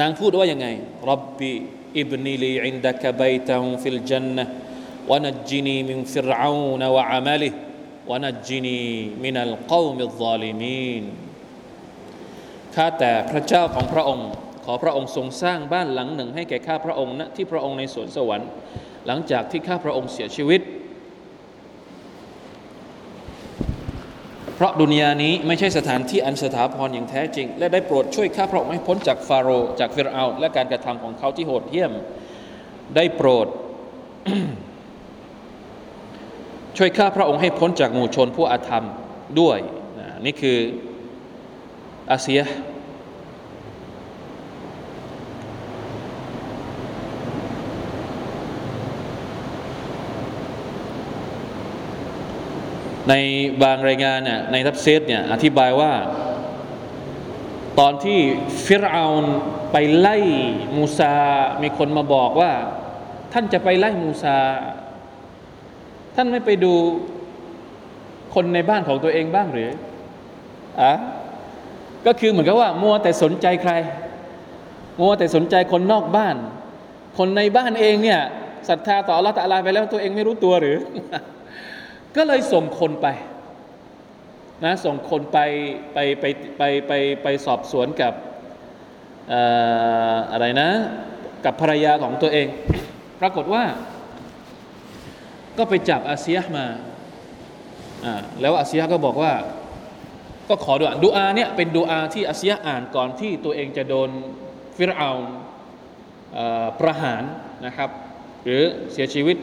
[0.00, 0.66] นางพูดว่ายังไง
[1.10, 11.04] رب ابن لي عندك بيتا في الجنة ونجني من فرعون وعمله ونجني من القوم الظالمين
[12.74, 14.28] ข้าแต่พระเจ้าของข้าพระองค์ ข
[14.70, 18.48] อพระองค์ทรงสร้างบ้านหลังหนึ่งให้แก่ข้าพระองค์ณที่พระองค์ในสวนสวรรค์
[19.06, 20.60] หลังจากที่ข้าพระองค์เสียชีวิต
[24.54, 31.92] เพราะดุนยานี้ไม่ใช่สถานที่อันสถาพรอย่างแท้จริง และได้โปรดช่วยข้าพระองค์ให้พ้นจากฟาโรห์จากฟิรเอาน์และการกระทำของเขาที่โหดเหี้ยม
[32.96, 33.46] ได้โปรด
[36.76, 38.86] ช่วยข้าพระองค์ให้พ้นจากหมู่ชนผู้อาธรรม
[39.40, 39.58] ด้วย
[40.24, 40.58] นี่คือ
[42.10, 42.40] อาเซีย
[53.10, 53.14] ใน
[53.62, 55.92] บางรายงานเนี่ยในทับเซตเนี่ยอธิบายว่า
[57.78, 58.18] ตอนที่
[58.66, 59.24] ฟิรเอาน
[59.72, 60.16] ไปไล่
[60.76, 61.14] มูซา
[61.62, 62.52] มีคนมาบอกว่า
[63.32, 64.36] ท่านจะไปไล่มูซา
[66.16, 66.74] ท่านไม่ไปดู
[68.34, 69.70] คนในบ้านของตัวเองบ้างหรือ
[70.82, 70.92] อะ
[72.06, 73.72] ก็คือเหมือนกับว่า มัวแต่สนใจใคร
[75.00, 76.36] มัวแต่สนใจคนนอกบ้าน
[77.18, 78.20] คนในบ้านเองเนี่ย
[78.68, 80.76] ศรัทธาต่อลลอฮฺตะลาไปแล้วตัวเองไม่รู้ตัวหรือ
[82.16, 83.06] ก็เลยส่งคนไป
[84.64, 85.38] นะส่งคนไป
[85.94, 86.24] ไปไป
[86.56, 86.92] ไปไป
[87.22, 88.12] ไปสอบสวนกับ
[90.32, 90.68] อะไรนะ
[91.44, 92.46] กับภรรยาของตัวเอง
[93.20, 93.64] ปรากฏว่า
[95.58, 96.66] ก็ไปจับอาเซียมา
[98.40, 99.32] แล้วอาเซียก็บอกว่า
[100.48, 104.10] ก็ขอดูอาดูอาเนี่ยเป็นดูอาที่อาเซียอ่านก่อนที่ตัวเองจะโดน
[104.76, 105.10] ฟิรเอา
[106.80, 107.22] ประหาร
[107.66, 107.90] นะครับ
[108.44, 109.36] หรือเสียชีวิต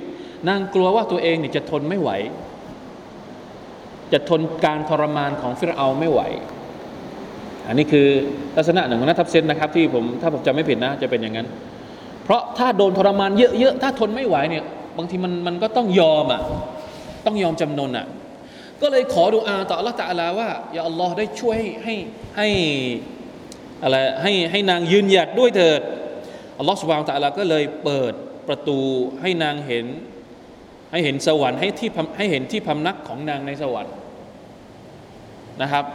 [0.47, 2.11] นางกลัวว่าตัวเองเนี่ยจะทนไม่ไหว
[4.13, 6.21] จะทนการทรมานของฟิรเอาไม่ไหว
[7.67, 8.07] อันนี้คือ
[8.57, 11.47] ลักษณะหนึ่งของนักทับเซนนะครับ ที่ผมถ้าผมจำไม่ผิดนะจะเป็นอย่างนั้น
[12.23, 14.63] เพราะถ้าโดนทรมานเยอะๆถ้าทนไม่ไหวเนี่ย
[14.97, 16.41] บางทีมันมันก็ต้องยอมอะ
[17.25, 18.05] ต้องยอมจำนนอะ
[18.81, 21.95] ก็เลยขอดุอาต่ออัลลอฮฺตะลาว่าอย่าอัลลอฮ์ได้ช่วยให้
[22.37, 22.47] ให้
[23.83, 25.81] อะไรให้ให้นางยืนหยัดด้วยเถิด
[26.59, 28.13] อัลลอฮฺสุบานตะลาก็เลยเปิด
[28.47, 28.79] ประตู
[29.21, 29.85] ให้นางเห็น
[30.91, 33.95] ให้เห็นสวรรค์ให้ที่ให้เห็นที่พำนักของนางในสวรรค์
[35.61, 35.85] นะครับ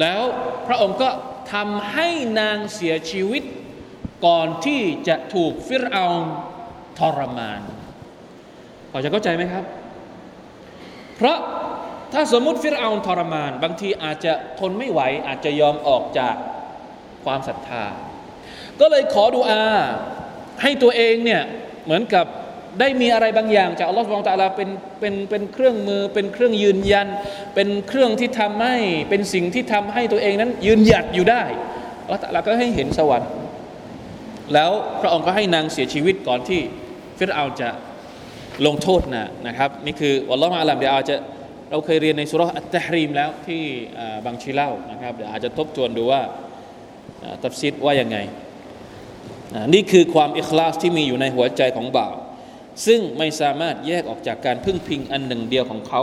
[0.00, 0.22] แล้ว
[0.66, 1.10] พระองค์ก็
[1.52, 2.08] ทำให้
[2.40, 3.42] นางเสียชีวิต
[4.26, 6.06] ก่อนที่จะถูกฟิรเอา
[6.98, 7.60] ทรมาน
[8.90, 9.64] พอจะเข้าใจไหมครับ
[11.16, 11.38] เพราะ
[12.12, 16.34] ถ้าสมมติฟิรเอาทรมาน บางทีอาจจะทนไม่ไหว อาจจะยอมออกจาก
[17.24, 17.84] ความศรัทธา
[18.80, 19.64] ก็เลยขอดุอา
[20.62, 21.42] ให้ตัวเองเนี่ย
[21.84, 22.26] เหมือนกับ
[22.80, 24.68] ได้มีอะไรบางอย่าง จากอัลลอฮฺสุบานตะลาเป็น
[25.00, 27.08] เป็นเป็นเครื่องมือ เป็นเครื่องยืนยัน
[27.54, 28.76] เป็นเครื่องที่ทำให้
[29.10, 31.42] เป็นสิ่งที่ทำให้ตัวเองนั้น ยืนหยัดอยู่ได้
[32.04, 33.30] อัลลอฮฺตะลาก็ให้เห็นสวรรค์
[34.54, 36.60] แล้วพระองค์ก็ให้นางเสียชีวิตก่อนที่
[37.18, 37.70] ฟิรเอาจะ
[38.66, 41.16] ลงโทษนะนะครับนี่คืออัลลอฮฺมาอัลลัมเดี๋ยวอาจจะ
[41.70, 43.62] เราเคยเรียนในซูเราะฮ์อัตตะห์รีมแล้วที่
[44.26, 46.22] บางชีเล่านะครับเดี๋ยวอาจจะทบทวนดูว่า
[47.44, 48.16] ตัฟซีรว่ายังไง
[49.74, 52.14] นี่คือความอิคลาศที่มีอยู่ในหัวใจของบ่าว
[52.86, 56.02] ซึ่งไม่สามารถแยกออกจากการพึ่งพิงอันหนึ่งเดียวของเขา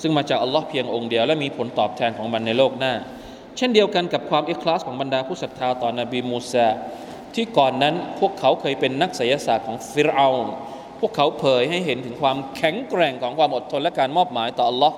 [0.00, 2.94] ซึ่งมาจากอัลลอฮ์เพียงองค์เดียว และมีผลตอบแทนของมันในโลกหน้า
[3.56, 6.68] เช่นเดียวกันกับความอิคลาศของบรรดาผู้ศรัทธาต่อนบีมูซา
[7.34, 10.28] ที่ก่อนนั้นพวกเขาเคยเป็นนักไสยศาสตร์ของฟิรเอาน์
[11.00, 14.96] พวกเขาเผยให้เห็นถึงความแข็งแกร่งของความอดทนและการมอบหมายต่ออัลลอฮ์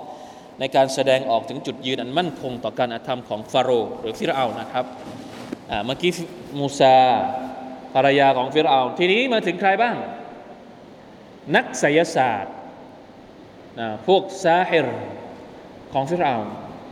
[0.61, 4.85] ในการแสดงออกถึงจุดยืนอันมั่นคงต่อการอาธรรมของฟาโรห์หรือฟิรเอานะครับ
[5.85, 6.13] เมื่อกี้
[6.59, 6.97] มูซา
[7.95, 9.97] ภรรยาของฟิรเอาทีนี้มาถึงใครบ้าง
[11.57, 12.55] นักไสยศาสตร์
[13.81, 14.89] นะพวกซาฮิร
[15.93, 16.35] ของฟิรเอา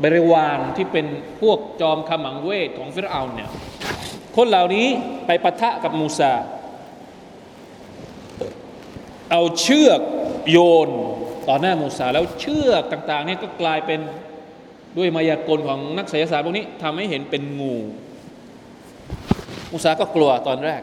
[0.02, 1.06] บริวารที่เป็น
[1.42, 3.50] พวกจอมขมังเวทของฟิรเอาเนี่ย
[4.36, 4.86] คนเหล่านี้
[5.26, 6.32] ไปปะทะกับมูซา
[9.30, 10.00] เอาเชือก
[10.50, 10.90] โยน
[11.48, 14.00] ต่อหน้ามูซา แล้วเชือกต่างๆนี่ก็กลายเป็น
[14.96, 17.74] ด้วยมายากลของนักไสยศาสตร์พวกนี้ทำให้เห็นเป็นงู
[19.72, 20.82] มูซาก็กลัวตอนแรก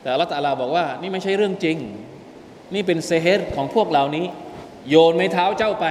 [0.00, 1.78] แต่อัลลอฮฺบอกว่านี่ไม่ใช่เรื่องจริง
[2.74, 4.26] นี่เป็นเซฮ์ของพวกเหล่านี้
[4.88, 5.84] โยนไม้เท้าเจ้าไป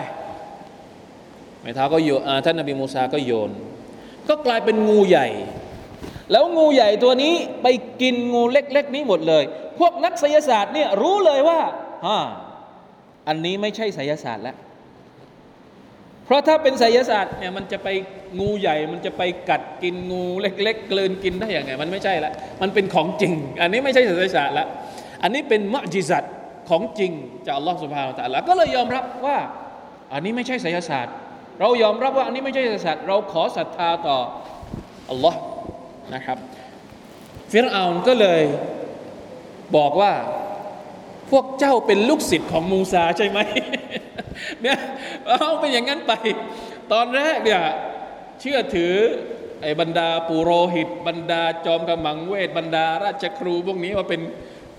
[1.62, 3.52] ไม้เท้าก็โยนท่านนบีมูซาก็โยน
[4.30, 5.28] ก็กลายเป็นงูใหญ่
[6.32, 7.34] แล้วงูใหญ่ตัวนี้
[7.64, 7.68] ไป
[8.02, 9.44] กินงูเล็ก ๆ นี้หมดเลย
[9.80, 11.60] พวกนักไสยศาสตร์เนี่ยรู้เลยว่า
[12.06, 12.20] ฮะ
[13.28, 14.56] อันนี้ไม่ใช่ไสยศาสตร์แล้ว
[16.26, 17.88] เพราะถ้าเป็นไสยศาสตร์เนี่ยมันจะไป
[18.40, 24.68] งูใหญ่ มันจะไปกัดกินงูเล็ก ๆ กลืนกินได้อย่างไง มันไม่ใช่ละ มันเป็นของจริง อันนี้ไม่ใช่ไสยศาสตร์ละ
[25.24, 26.24] อันนี้เป็นมะจิซัต
[26.70, 27.12] ของจริง
[27.46, 29.38] จากอัลลอฮฺสุบฮานาอัลลอฮก็เลยยอมรับว่า
[30.14, 31.16] อันนี้ไม่ใช่ไสยศาสตร์
[31.60, 34.18] เรายอมรับว่าอันนี้ไม่ใช่ไสยศาสตร์ เราขอศรัทธาต่อ
[35.10, 35.40] อัลลอฮ์
[36.14, 36.38] นะครับ
[37.52, 38.42] ฟิรเอาก็เลย
[39.76, 40.14] บอกว่า
[41.32, 43.40] พวกเจ้าเป็นลูกศิษย์ของมูซาใช่ไหม
[44.62, 44.78] เนี่ย
[45.28, 46.14] เอาเป็นอย่างนั้นไป
[46.94, 47.62] ตอนแรกเนี่ย
[48.42, 48.94] เชื่อถือ
[49.62, 54.22] ไอ้บรรดาปุโรหิต บรรดาจอมกำมังเวทบรรดาราชครูพวกนี้ว่าเป็น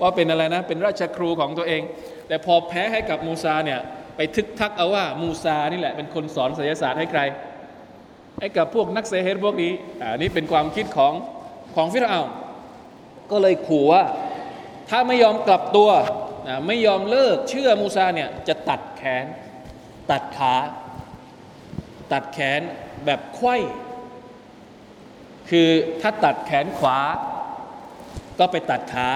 [0.00, 1.82] ว่าเป็นอะไรนะ เป็นราชครูของตัวเอง
[2.28, 3.80] แต่พอแพ้ให้กับมูซาเนี่ย
[4.16, 7.20] ไปทึกทักเอาว่ามูซานี่แหละเป็นคนสอนศิลศาสตร์ให้ใคร
[8.40, 11.12] ให้กับพวกนักเซเฮตพวกนี้อ่านี่เป็นความคิดของ
[11.76, 12.22] ของฟิรเอา
[13.30, 14.04] ก็เลยขู่ว่า
[14.90, 15.90] ถ้าไม่ยอมกลับตัว
[16.66, 19.24] ไม่ยอมเลิกเชื่อมูซาเนี่ยจะตัดแขน
[20.10, 20.54] ตัดขา
[22.12, 22.60] ตัดแขน
[23.04, 23.56] แบบไข้
[25.50, 25.68] คือ
[26.00, 26.98] ถ้าตัดแขนขวา
[28.38, 29.08] ก็ไปตัดขา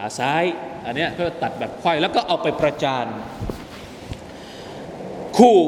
[0.00, 0.44] ขาซ้าย
[0.86, 3.06] อันนี้ก็ตัดแบบควายแล้วก็เอาไปประจาน
[5.38, 5.58] คู่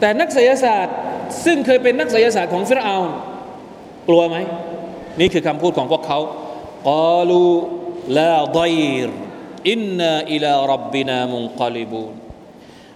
[0.00, 0.96] แต่นักไสยศาสตร์
[1.44, 2.96] ซึ่งเคยเป็นนักไสยศาสตร์ของฟิรเอา
[4.08, 4.36] กลัวไหม
[5.20, 6.18] นี่คือคำพูดของพวกเขา
[6.88, 7.44] กาลู
[8.18, 8.74] ลาดอย
[9.06, 9.08] ร
[9.70, 12.14] อินนาอิลารับบินามุงกาลิบูน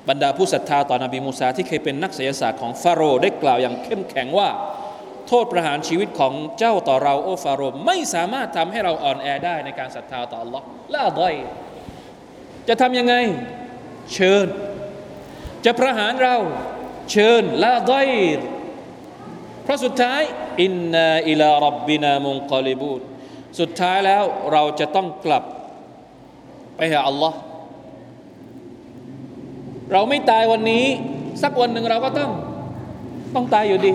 [0.08, 4.48] บรรดาผู้ศรัทธาต่อนบีมูซาที่เคยเป็นนักไสยศาสตร์ของฟาโรห์ได้กล่าวอย่างเข้มแข็งว่า
[5.28, 10.62] โทษประหารชีวิตของเจ้าต่อเราโอฟาโรห์ไม่สามารถทำให้เราอ่อนแอได้ในการศรัทธาต่อ Allah
[10.94, 11.34] ละดอย
[12.68, 13.14] จะทำยังไง
[14.12, 14.46] เชิญ
[15.64, 16.36] จะประหารเรา
[17.10, 18.08] เชิญละดอย
[19.64, 20.20] เพราะสุดท้าย
[20.62, 23.00] อินนาอิลารับบินามุงกอลิบูน
[23.60, 25.44] สุดท้ายแล้วเราจะต้องกลับ
[26.76, 27.38] ไปหาอัลลอฮ์
[29.92, 30.84] เราไม่ตายวันนี้
[31.42, 32.30] สักวันหนึ่งเราก็ต้อง
[33.34, 33.92] ต้องตายอยู่ดี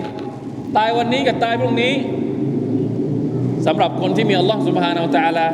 [0.76, 1.94] ตายวันนี้กับตายพรุ่งนี้
[3.66, 5.46] สำหรับคนที่มีอัลลอฮ์สุบฮานาอัลตะลา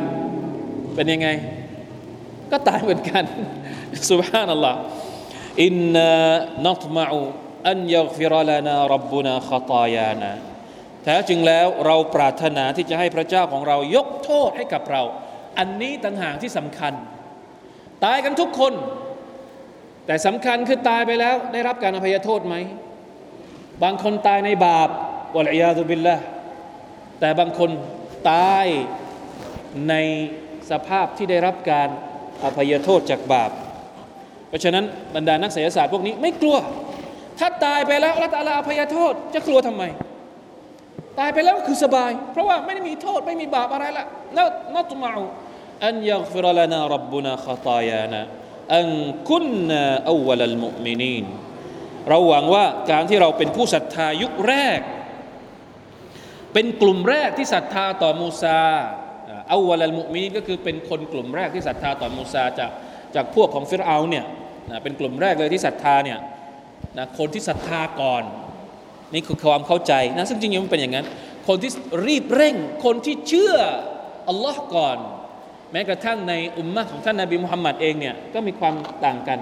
[0.95, 1.27] เป็นยังไง
[2.51, 3.23] ก็ตายเหมือนกัน
[4.11, 4.79] สุบฮานัลลอฮ์
[5.63, 6.11] อินนา
[6.67, 7.19] นัตมะอู
[7.69, 10.31] อันยักฟิรลานารับบุนาขตายานา
[11.03, 15.03] แท้จริงแล้วเราปรารถนาที่จะให้พระเจ้าของเรายกโทษให้กับเรา
[15.59, 16.93] อันนี้ต่างหากที่สำคัญ
[18.05, 18.73] ตายกันทุกคน
[20.05, 22.55] แต่สำคัญคือตายไปแล้วได้รับการอภัยโทษไหม
[23.83, 24.89] บางคนตายในบาป
[25.35, 26.15] วะลัยาตุบิลละ
[27.19, 27.69] แต่บางคน
[28.31, 28.65] ตาย
[29.89, 29.93] ใน
[30.71, 31.89] สภาพที่ได้รับการ
[32.43, 33.51] อภัยโทษจากบาป
[34.47, 34.85] เพราะฉะนั้น
[35.15, 36.57] บรรดานักศิลศาสตร์พวกนี้ไม่กลัว
[37.39, 39.83] ถ้าตายไปแล้วละตาลาอภัยโทษจะกลัวทำไม
[41.19, 45.11] ตายไปแล้วคือสบาย เพราะว่าไม่ได้มีโทษไม่มีบาปอะไรละแล้วนัตมา
[45.85, 48.21] อันยักฟิรลานารับบุนาขตายานา
[48.75, 48.87] อัน
[49.29, 51.25] คุนนาอวลลมุมินีน
[52.09, 54.79] เราหวังว่าการที่เราเป็นผู้ศรัทธายุคแรก
[56.53, 58.59] เป็นกลุ่มแรกที่ศรัทธาต่อมูซา
[59.51, 62.71] อาวลลมุมินีนก็คือเป็นคนกลุ่มแรกที่ศรัทธาต่อมูซาจาก
[63.15, 64.25] จากพวกของฟิรเอาเนี่ย
[64.71, 66.19] นะเป็นกลุ่มแรกเลยที่ศรัทธาเนี่ย
[66.97, 68.23] นะคนที่ศรัทธาก่อน
[69.13, 71.05] นี่คือความเข้าใจนะซึ่งจริงๆมันเป็นอย่างนั้น
[71.47, 71.71] คนที่
[72.07, 73.55] รีบเร่ง คนที่เชื่อ
[74.29, 74.97] อัลลอฮ์ก่อน
[75.71, 78.73] แม้กระทั่งในอุมมะของท่านนาบีมุฮัมมัดเองเนี่ยก็มีความ
[79.05, 79.39] ต่างกัน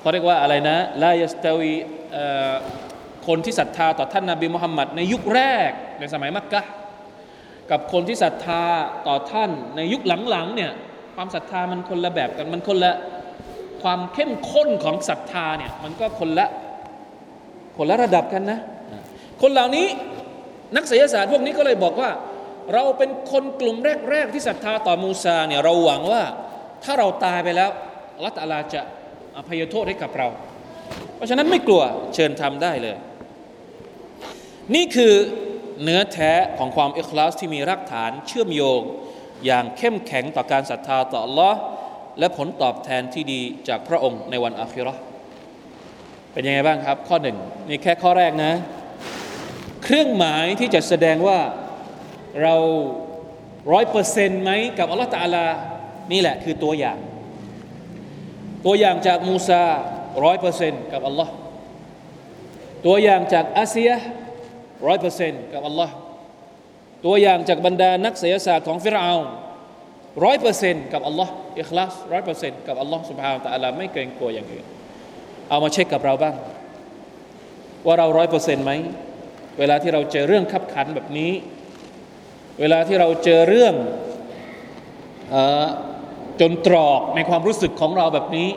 [0.00, 1.74] เขาเรียกว่าอะไรนะลายัสตาวี
[3.26, 6.62] คนที่ศรัทธาต่อท่านนาบีมุฮัมมัดในยุคแรกในสมัยมักกะ
[7.70, 8.62] กับคนที่ศรัทธา
[9.06, 10.70] ต่อท่านในยุคหลังๆเนี่ย
[11.14, 12.94] ความศรัทธามันคนละแบบกันมันคนละ
[13.82, 16.46] ความเข้มข้นของศรัทธาเนี่ยมันก็คนละ
[17.76, 18.58] คนละระดับกันนะ
[19.42, 19.86] คนเหล่านี้
[20.76, 22.10] นักศิลศาสตร์พวกนี้ก็เลยบอกว่า
[22.74, 23.76] เราเป็นคนกลุ่ม
[24.10, 26.22] แรก ๆ ที่ศรัทธาต่อมูซาเนี่ยเราหวังว่า
[26.84, 27.70] ถ้าเราตายไปแล้ว
[28.14, 28.80] อัลลอฮฺตอาลาจะ
[29.38, 30.28] อภัยโทษให้กับเรา
[31.16, 31.82] เพราะฉะนั้นไม่กลัว
[32.14, 32.96] เชิญทำได้เลย
[34.74, 35.14] นี่คือ
[35.82, 38.80] เนื้อแท้ของความอคลาสที่มีรากฐานเชื่อมโยง
[39.46, 41.54] อย่างเข้มแข็งต่อการศรัทธาต่อ Allah
[42.18, 45.00] และผลตอบแทนที่ดีจากพระองค์ในวันอาคิราะห์
[46.32, 47.36] เป็นยังไงบ้างครับ ข้อหนึ่ง
[47.68, 48.52] นี่แค่ข้อแรกนะ
[49.84, 51.38] เครื่องหมายที่จะแสดงว่า
[52.42, 52.54] เรา
[53.72, 55.46] ร้อยเปอร์เซนต์ไหมกับอัลลอฮ์ تعالى
[56.12, 56.98] นี่แหละคือตัวอย่าง
[58.64, 59.62] ตัวอย่างจากมูซา
[60.24, 61.32] ร้อยเปอร์เซนต์กับอัลลอฮ์
[62.86, 63.90] ตัวอย่างจากอาเซีย
[64.86, 65.94] ร้อยเปอร์เซนต์กับอัลลอฮ์
[67.04, 69.12] ตัวอย่างจากบรรดานักไสยศาสตร์ของฟิรเอาน์
[70.24, 74.64] ร้อยเปอร์เซนต์กับอัลลอฮ์อิคลาศร้อยเปอร์เซนต์กับอัลลอฮ์سبحانه وتعالىไม่เกรงกลัวอย่างอื่น
[75.48, 76.34] เอามาเช็คกับเราบ้าง
[77.86, 78.72] ว่าเราร้อยเปอร์เซนต์ไหม
[79.58, 81.32] เวลาที่เราเจอเรื่องคับขันแบบนี้
[82.60, 85.36] เวลาที่เราเจอเรื่อง
[86.40, 88.48] จนตรอกในความรู้สึกของเราแบบนี้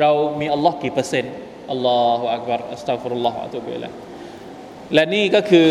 [0.00, 0.10] เรา
[0.40, 1.34] มีอัลลอฮ์กี่เปอร์เซ็นต์
[1.70, 3.88] الله أكبر أستغفر الله وأتوب إليه
[4.94, 5.68] และนี่ก็คือ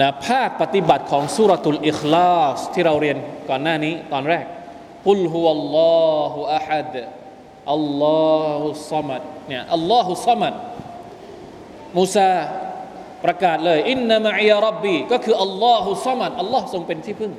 [0.00, 3.16] นะภาคปฏิบัติของสุรตุลอิคลาสที่เราเรียน
[3.48, 4.44] ก่อนหน้านี้ตอนแรก
[5.08, 6.94] กุลฮุวัลลอฮุอะฮัด
[7.72, 8.04] อัลล
[8.38, 10.54] อฮุซัมัดเนี่ยอัลลอฮุซัมัด
[11.98, 12.34] มูซา
[13.24, 17.32] ประกาศเลยอินนามะอียรับบีก็คืออัลลอฮุซัมัดอัลลอฮ์ทรงเป็นที่พึ่ง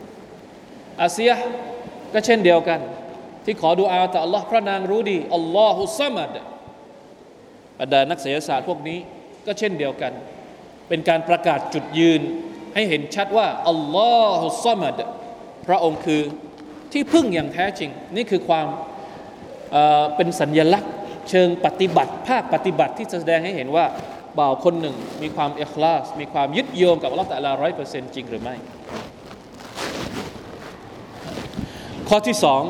[1.01, 1.31] อาเซีย
[2.15, 2.79] ก็เช่นเดียวกัน
[3.45, 6.33] ที่ขอดูอาต่ออัลลอฮ์พระนางรู้ดีอัลลอฮุซัมัด
[7.79, 8.99] บรรดานักศิลศาสตร์พวกนี้
[9.45, 10.13] ก็เช่นเดียวกัน
[10.87, 12.21] เป็นการประกาศจุดยืน
[12.73, 14.97] ให้เห็นชัดว่าอัลลอฮุซัมัด
[15.67, 16.21] พระองค์คือ
[16.91, 18.67] ที่พึ่งอย่างแท้จริง นี่คือความ
[19.71, 20.91] เเป็นสัญญลักษณ์
[21.29, 23.85] เชิงปฏิบัติ ภาคปฏิบัติที่แสดงให้เห็นว่า
[24.39, 28.55] บ่าวคนหนึ่งมีความเอคลาสมีความยึดโยงกับอัลลอฮฺแต่ละร้อยเปอร์เซ็นต์จริงหรือไม่
[32.14, 32.62] ข้อที่สอง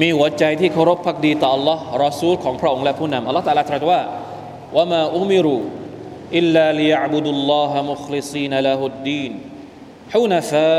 [0.00, 4.00] มีหัวใจที่เคารพพักดีต่อ Allah รอซูลของพระองค์และผู้นำอัลลอฮฺตรัสตรัสว่า
[4.76, 5.56] ว่ามาอุมิรู
[6.36, 9.32] อิลลาลิยะบุดุลลอฮะมุคลิซีนละฮุดดีน
[10.14, 10.70] ฮุนฟา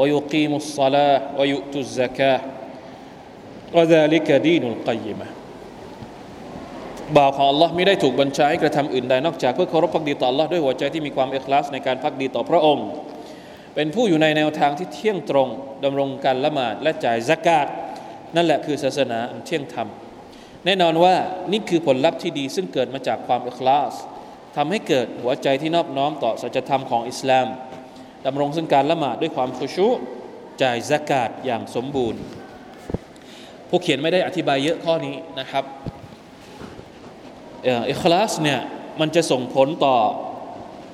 [0.00, 2.40] ويقيموا الصلاة ويؤتوا الزكاة
[3.76, 5.28] وذلك دين القيمة
[7.16, 12.86] บ่าวของ Allah ไม่ได้ถูกบัญชาให้กระทำอื่นใดนอกจากเพื่อเคารพพักดีต่อ Allah ด้วยหัวใจที่มีความเอกลาสในการพักดีต่อพระองค์
[13.75, 15.49] เป็นผู้อยู่ในแนวทางที่เที่ยงตรง
[15.83, 17.67] ดำรงการละหมาดและจ่ายสกาด
[18.35, 19.87] นั่นแหละคือศาสนาอันเที่ยงธรรม
[20.65, 21.15] แน่นอนว่า
[21.51, 23.93] นี่คือผลลัพธ์ที่ดีซึ่งเกิดมาจากความเอกลาส
[24.55, 27.47] ทำให้เกิดหัวใจที่นอบน้อมต่อสัจธรรมของอิสลาม
[28.25, 29.87] ดำรงซึ่งการละหมาดด้วยความคุชุ
[30.61, 32.21] จ่ายสกาดอย่างสมบูรณ์
[33.69, 35.63] ผู้เขียนไม่ได้อธิบายเยอะข้อนี้นะครับ
[37.89, 38.59] อิคลาสเนี่ย
[38.99, 39.97] มันจะส่งผลต่อ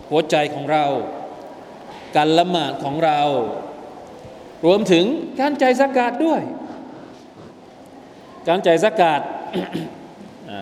[0.10, 0.86] หัวใจของเรา
[2.16, 3.20] การละหมาดของเรา
[4.66, 5.05] รวมถึง
[5.39, 6.41] การใจ่ายสกาดด้วย
[8.47, 9.22] การใจ่ายสกาด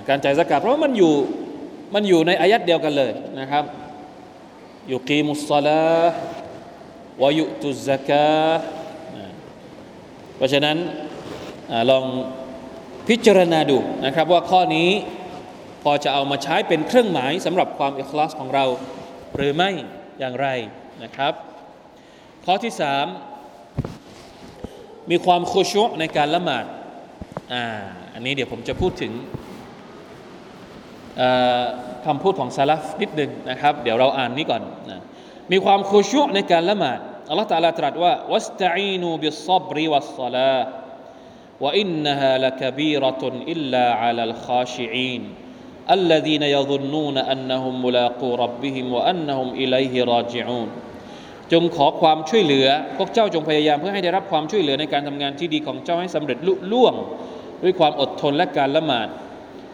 [0.09, 1.13] การใจ่ายสกาดเพราะว่ามันอยู่
[1.93, 3.63] มันอยู่ในอายัดเดียวกันเลยนะครับ
[4.91, 5.85] ยุกีมุสซาลา
[7.21, 8.29] วายุตุสกา
[10.35, 10.77] เพราะฉะนั้น
[11.71, 12.05] อลอง
[13.07, 14.89] พิจารณาดูนะครับ ว่าข้อนี้
[15.83, 18.65] พอจะเอามาใช้เป็นเครื่องหมายสำหรับความอิคลาสของเรา
[19.35, 19.69] หรือไม่
[20.19, 20.47] อย่างไร
[21.02, 21.32] นะครับ
[22.44, 23.06] ข้อที่สาม
[25.10, 26.64] มีความโคชุในการละหมาด
[27.52, 27.64] อ่า
[28.14, 29.12] อันนี้เดี๋ยวผมจะพูดถึง
[32.06, 35.00] คำพูดของซาลฟนิดหนึ่งนะครับ เดี๋ยวเราอ่านนี้ก่อนนะ
[35.52, 36.98] มีความโคชุในการละหมาด
[37.28, 40.58] อัลลอฮฺตาลาตรัสว่าวัสตัอีนูบิศบริวัสซลา
[41.60, 45.34] وإنها لكبيرة إلا على الخاشعين
[45.90, 50.68] الذين يظنون أنهم ملاقو ربهم وأنهم إليه راجعون
[51.53, 56.93] จงขอความช่วยเหลือ พวกเจ้าจงพยายามเพื่อให้ได้รับความช่วยเหลือในการทำงานที่ดีของเจ้าให้สำเร็จลุล่วง
[57.63, 59.07] ด้วยความอดทนและการละหมาด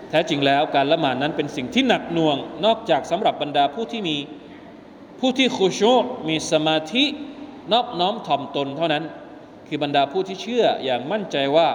[0.09, 4.17] แท้จริงแล้วการละหมาดนั้นเป็นสิ่งที่หนักหน่วง นอกจากสำหรับบรรดาผู้ที่มี
[5.19, 5.81] ผู้ที่คุช
[6.29, 7.03] มีสมาธิ
[7.71, 9.03] นอบน้อมถ่อมตนเท่านั้น
[9.67, 11.67] คือบรรดาผู้ที่เชื่ออย่างมั่นใจว่า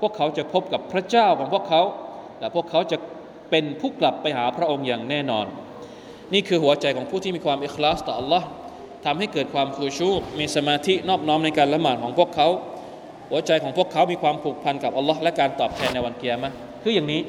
[0.00, 1.82] พวกเขาจะพบกับพระเจ้าของพวกเขา
[2.38, 2.96] และพวกเขาจะ
[3.50, 5.46] เป็นผู้กลับไปหาพระองค์อย่างแน่นอน
[6.32, 8.42] นี่คือหัวใจของผู้ที่มีความอิคลาสต่อ Allah
[9.04, 12.48] ทำให้เกิดความคูชูมีสมาธินอบน้อมในการละหมาดของพวกเขา
[13.30, 16.52] หัวใจของพวกเขามีความผูกพันกับอัลลอฮ์และการตอบแทนในวันเกียร์มะ
[16.82, 17.20] คืออย่างนี้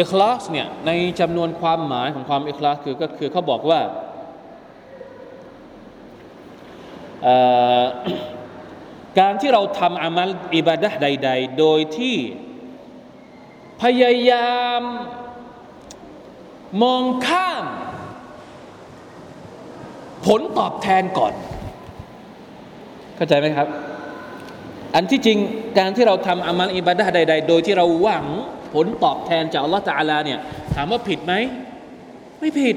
[0.00, 0.90] อิคลาสเนี่ยใน
[1.20, 3.80] จำนวนความหมายของความอิคลาสคือก็คือเขาบอกว่า
[9.18, 12.16] การที่เราทำอามัลอิบาดะใด ๆ โดยที่
[13.82, 14.82] พยายาม
[16.82, 17.64] มองข้าม
[20.26, 21.32] ผลตอบแทนก่อน
[23.16, 23.68] เข้าใจไหมครับ
[24.94, 25.38] อันที่จริง
[25.78, 28.26] การที่เราทำอามัลอิบาดะใด ๆ โดยที่เราหวัง
[28.74, 30.38] ผลตอบแทนจากอัลลอฮฺตาลาเนี่ย
[30.74, 31.34] ถามว่าผิดไหม
[32.40, 32.76] ไม่ผิด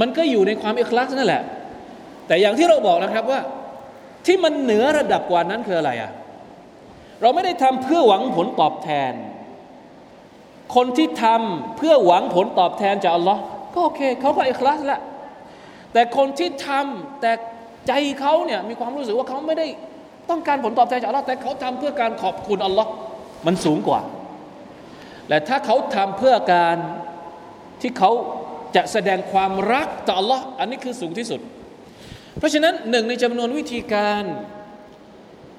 [0.00, 1.42] มันก็อยู่ในความอิคลาสนั่นแหละ
[2.26, 3.40] แต่อย่างที่เราบอกนะครับว่า
[4.26, 6.10] ที่มันเหนือระดับกว่านั้นคืออะไรอะ
[7.20, 9.12] เราไม่ได้ทำเพื่อหวังผลตอบแทน
[10.74, 13.40] คนที่ทำเพื่อหวังผลตอบแทนจากอัลลอฮ์
[13.74, 15.00] ก็โอเคเขาก็อิคลาสละ
[15.94, 17.32] แต่คนที่ทำแต่
[17.88, 19.66] ใจเขาเนี่ยมีความรู้สึกว่าเขาไม่ได้
[20.30, 22.90] ต้องการผลตอบแทนจากอัลลอฮ์แต่เขาทำเพื่อการขอบคุณอัลลอฮ์
[23.46, 24.00] มันสูงกว่า
[25.28, 26.76] และถ้าเขาทำเพื่อการ
[27.80, 28.10] ที่เขา
[28.76, 31.40] จะแสดงความรักต่ออัลลอฮ์อันนี้คือสูงที่สุด
[32.38, 34.22] เพราะฉะนั้นหนึ่งในจำนวนวิธีการ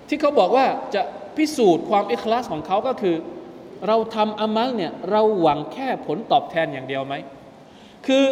[0.09, 0.65] ที่เขาบอกว่า
[0.95, 1.01] จะ
[1.37, 3.15] พิสูจน์ความอิคลาสของเขาก็คือ
[3.87, 7.15] เราทำอามัลเนี่ยเราหวังแค่ผลตอบแทนอย่างเดียวไหม
[8.07, 8.25] คือ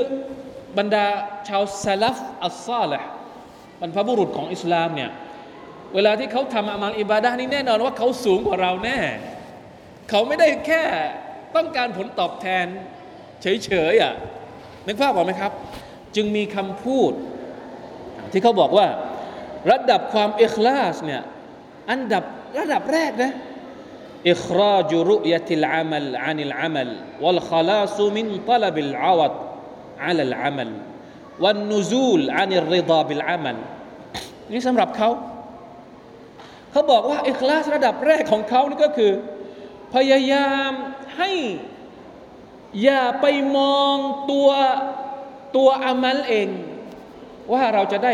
[0.78, 1.06] บรรดา
[1.48, 3.08] ชาวซาลฟอัลซาลห์
[3.82, 5.10] บรรพบุรุษของอิสลามเนี่ย
[5.94, 9.00] เวลาที่เขาทำอามัลอิบาดะนี้แน่นอนว่าเขาสูงกว่าเราแน่
[10.10, 10.84] เขาไม่ได้แค่
[11.56, 12.66] ต้องการผลตอบแทน
[13.42, 14.14] เฉยๆอะ
[14.88, 15.52] นึกภาพออกไหมครับ
[16.16, 17.12] จึงมีคำพูด
[18.32, 18.88] ที่เขาบอกว่า
[19.72, 21.22] ระดับความอิคลาศเนี่ย
[21.92, 22.24] อันดับ
[22.60, 23.32] ระดับแรกนะ
[24.30, 26.90] إخراج رؤية العمل عن العمل
[27.24, 29.34] والخلاص من طلب العوض
[30.04, 30.70] على العمل
[31.44, 33.58] والنزول عن الرضا بالعمل
[34.52, 35.10] นี่สำหรับเขา
[36.72, 39.12] เขาบอกว่าอิคลาสระดับแรกของเขานี่ก็คือ
[39.94, 40.72] พยายาม
[41.18, 41.32] ให้
[42.84, 43.26] อย่าไป
[43.58, 43.96] มอง
[44.32, 44.50] ตัว
[45.56, 46.50] ตัวอามัลเอง
[47.54, 48.14] ว่าเราจะได้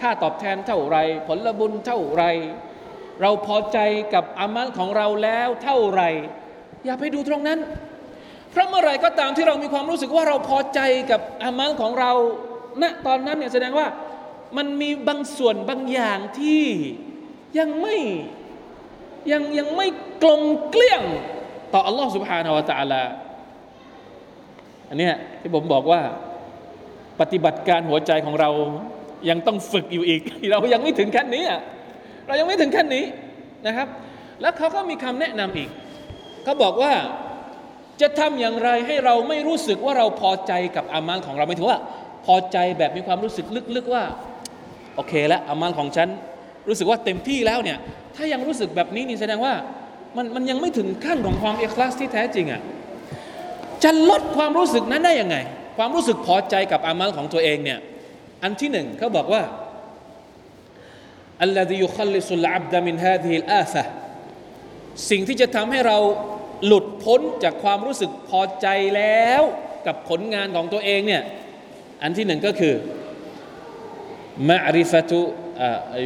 [0.00, 0.96] ค่าตอบแทนเท่าไร
[1.26, 2.24] ผลบุญเท่าไร
[3.20, 3.78] เราพอใจ
[4.14, 6.02] กับอามัลของเราแล้วเท่าไร
[6.84, 7.58] อย่าไปดูตรงนั้น
[8.55, 10.79] เพราะเมื่อไรก็ตามที่เรามีความรู้สึกว่าเราพอใจ
[11.11, 12.11] กับอามัลของเรา
[12.81, 13.87] ณนะตอนนั้นเนี่ยแสดงว่า
[14.57, 16.63] มันมีบางส่วนบางอย่างที่
[17.59, 17.97] ยังไม่
[19.31, 19.87] ยังยังไม่
[20.21, 21.01] กลมเกลี้ยง
[21.73, 23.03] ต่ออัลลอฮ์ سبحانه และ تعالى
[24.89, 25.09] อันนี้
[25.41, 26.01] ที่ผมบอกว่า
[27.19, 28.49] ปฏิบัติการหัวใจของเรา
[29.29, 30.21] ยังต้องฝึกอยู่อีก
[30.51, 31.43] เรายังไม่ถึงขั้นนี้
[32.27, 33.05] เรายังไม่ถึงขั้นนี้
[33.67, 33.87] นะครับ
[34.41, 35.69] แล้วเขาก็มีคำแนะนำอีก
[36.43, 36.93] เขาบอกว่า
[38.00, 41.78] จะทำอย่างไรให้เราไม่รู้สึกว่าเราพอใจกับอามัลของเราไม่ถือว่า
[42.26, 44.04] พอใจแบบมีความรู้สึกลึกๆว่า
[44.96, 46.08] โอเคแล้วอามัลของฉัน
[46.68, 47.78] รู้สึกว่าเต็มที่แล้วเนี่ย
[48.16, 49.54] ถ้ายังรู้สึกแบบนี้นี่แสดงว่า
[50.16, 52.62] มันมันยังไม่ถึงขั้นของความอิคลาศที่แท้จริงอะ่ะ
[53.84, 55.36] จะลดความรู้สึกนั้นได้ยังไง
[55.76, 57.78] ความรู้สึกพอใจกับอามัลของตัวเองเนี่ย
[58.42, 59.42] อันที่หนึ่งเขาบอกว่า
[61.42, 63.82] الذي يخلص العبد من هذه الآفة
[65.10, 65.98] สิ่งที่จะทำให้เรา
[66.65, 69.41] หลุดพ้นจากความรู้สึกพอใจแล้ว
[69.85, 71.23] กับผลงานของตัวเองเนี่ย
[72.01, 72.75] อันที่หนึ่งก็คือ
[74.49, 75.19] มะริฟะตุ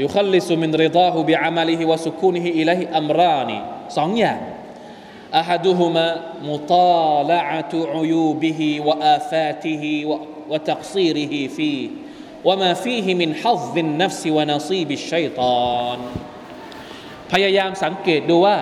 [0.03, 3.57] ยุคัลลิสุมินริดาหูบิอามัลิฮิวะสุคูนิฮิอิลัฮิอัมรานี
[3.97, 4.39] สองอย่าง
[5.41, 6.07] أحدهما
[6.43, 9.83] مطالعة عيوبه وآفاته
[10.49, 11.89] وتقصيره فيه
[12.45, 15.99] وما فيه من حظ النفس ونصيب الشيطان
[17.31, 18.57] พยายามสังเกตดูว่า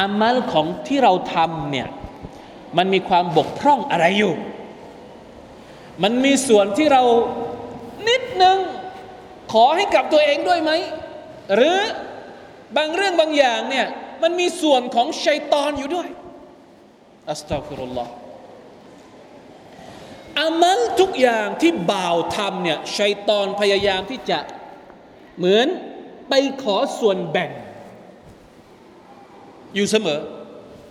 [0.00, 1.88] อามัลของที่เราทำเนี่ย
[2.76, 4.34] มันมีความบกพร่องอะไรอยู่
[6.02, 7.02] มันมีส่วนที่เรา
[8.08, 8.58] นิดนึง
[9.52, 10.72] ขอให้กับตัวเองด้วยไหม
[11.54, 11.78] หรือ
[12.76, 13.86] บางเรื่องบางอย่างเนี่ย
[14.22, 16.08] มันมีส่วนของชัยตอนอยู่ด้วย
[17.30, 18.12] อัสตัฟิรุลลอฮ์
[20.40, 24.38] อามัลทุกอย่างที่บ่าวทำเนี่ยชัยตอนพยายามที่จะ
[25.38, 25.66] เหมือน
[26.28, 27.50] ไปขอส่วนแบ่ง
[29.74, 30.20] อยู่เสมอ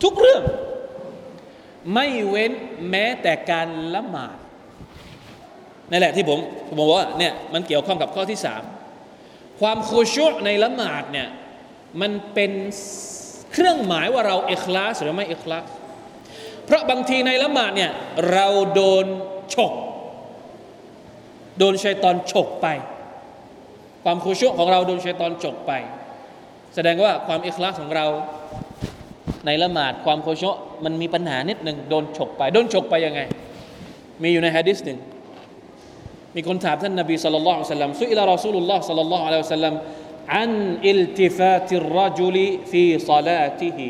[0.03, 0.43] ทุกเรื่อง
[1.93, 2.51] ไม่เว้น
[2.89, 4.37] แม้แต่การละหมาด
[5.89, 8.63] นั่นแหละที่ผมผมบอกว่าเนี่ยมันเกี่ยวข้องกับข้อที่สาม
[9.59, 11.27] ความโคชุในละหมาดเนี่ย
[12.01, 12.51] มันเป็น
[13.51, 15.65] เครื่องหมายว่าเราเอกลาสหรือไม่เอกลาส
[16.65, 17.91] เพราะบางทีในละหมาดเนี่ย
[18.31, 19.05] เราโดน
[19.53, 19.73] ฉก
[21.59, 22.67] โดนชัยตอนฉกไป
[24.03, 25.71] ความคุชูอ์ของเราโดนชัยตอนฉกไป
[26.75, 28.07] แสดงว่าความอิคลาศของเรา
[29.45, 30.51] ในละหมาดความคุชูอ์
[30.85, 33.21] มันมีปัญหานิดหนึ่งโดนฉกไป โดนฉกไปยังไง
[34.23, 34.99] มีอยู่ในฮะดิษหนึ่ง
[36.35, 43.87] มีคนถามท่านนบีصلى الله عليه وسلم سئل رسول الله صلى الله عليه وسلم عن التفات الرجل في صلاته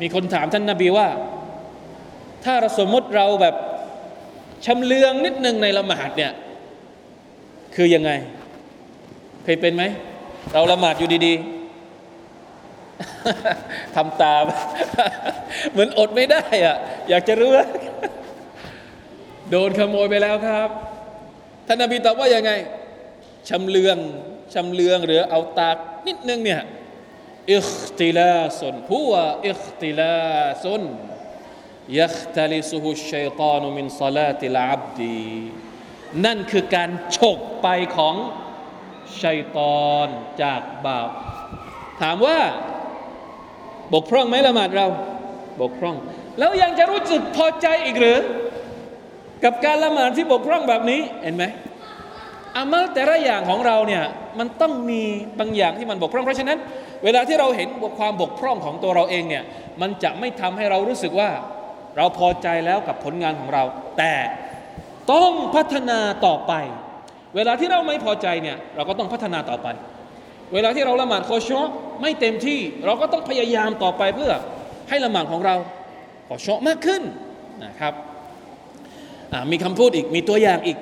[0.00, 1.08] มีคนถามท่านนบีว่า
[2.44, 3.54] ถ้าเราสมมติเราแบบ
[4.66, 6.32] ชำเลืองนิดหนึ่งในละหมาดเนี่ย
[7.74, 8.10] คือยังไง
[9.44, 9.82] เคยเป็นไหม
[10.52, 11.61] เราละหมาดอยู่ดีๆ
[13.96, 14.44] ทำตาม
[15.72, 16.76] เหมือนอดไม่ได้อะ
[17.08, 17.66] อยากจะรู้ว่า
[19.50, 20.68] โดนขโมยไปแล้วครับ
[21.66, 22.52] ท่านนบีตอบว่ายังไง
[23.48, 23.98] ชำเลือง
[24.54, 25.76] ชำเลืองหรือเอาตาก
[26.06, 26.62] นิดนึงเนี่ย
[27.54, 29.12] อิคติลาซุนหัว
[29.48, 30.16] อิคติลา
[30.64, 30.82] ซุน
[32.00, 35.22] ยัคตลิซุฮุชัยตานุมินซาลาติลอับดี
[36.24, 38.16] นั่นคือการฉกไปของ
[39.22, 40.08] ชัยตอน
[40.42, 41.06] จากบาว
[42.00, 42.38] ถามว่า
[43.94, 44.86] บกพร่องไหมละหมาดเรา
[45.60, 45.96] บกพร่อง
[46.38, 48.18] แล้วยังจะรู้สึกพอใจอีกหรือ
[49.44, 51.44] กับการละหมาดที่บกพร่องแบบนี้เห็นไหม
[52.56, 54.04] อามัลแต่ละอย่างของเราเนี่ย
[54.38, 55.02] มันต้องมี
[55.40, 56.58] บางอย่างที่มันบกพร่อง เพราะฉะนั้น
[57.04, 57.68] เวลาที่เราเห็น
[57.98, 59.44] ความบกพร่องของตัวเราเองเนี่ย
[59.80, 61.30] มันจะไม่ทำให้เรารู้สึกว่า
[61.96, 63.62] เราพอใจแล้วกับผลงานของเรา
[63.98, 64.12] แต่
[65.12, 66.52] ต้องพัฒนาต่อไป
[67.36, 69.68] เวลาที่เราไม่พอใจเนี่ยเราก็ต้องพัฒนาต่อไป
[70.53, 71.61] เวลาที่เราละหมาดโคชอ
[72.01, 74.31] ไม่เต็มที่ เราก็ต้องพยายามต่อไปเพื่อ
[74.89, 75.55] ให้ละหมาดของเรา
[76.27, 77.01] ขอชอมากขึ้น
[77.65, 77.93] นะครับ
[79.51, 80.77] มีคำพูดอีกมีตัวอย่างอีก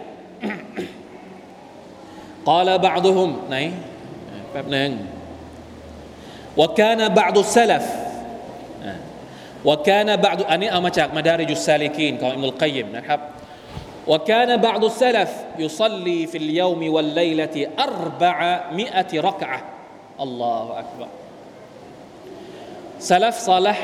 [2.48, 3.58] กล่าวบางดุมไหน
[4.52, 4.92] แป๊บหนึ่ง
[6.62, 7.86] وكان بعض السلف
[9.68, 13.20] وكان بعض อันนี้เอามาจากมาดาริจุสซาลิกีนของอิมุลกัยมนะครับ
[14.10, 19.60] وكان بعض السلف يصلي في اليوم والليلة أربعمائة ركعة
[20.22, 21.08] الله أكبر
[23.00, 23.78] سلف صالح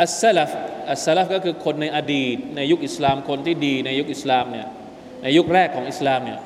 [0.00, 0.50] السلف
[0.92, 4.68] อัสลฟก็คือคนในอดีตในยุคอิสลามคนที่ดีในยุคอิสลามเนี่ย
[5.22, 6.40] ในยุคแรกของอิสลามเนี่ย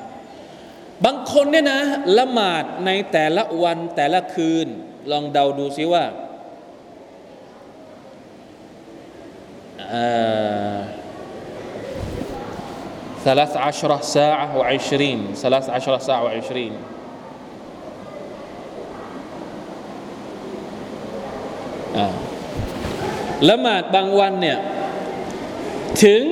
[1.05, 1.81] บางคนเนี่ยนะ
[2.19, 4.67] ละหมาดในแต่ละวันแต่ละคืน
[5.11, 6.05] ลองเดาดูซิว่า
[13.24, 16.72] สลัสอัชรสาะวะอิชรีนสลัสอัชรสาะวะอิชรีน
[21.98, 22.06] อ่า
[23.50, 24.58] ละหมาดบางวันเนี่ย
[26.04, 26.22] ถึง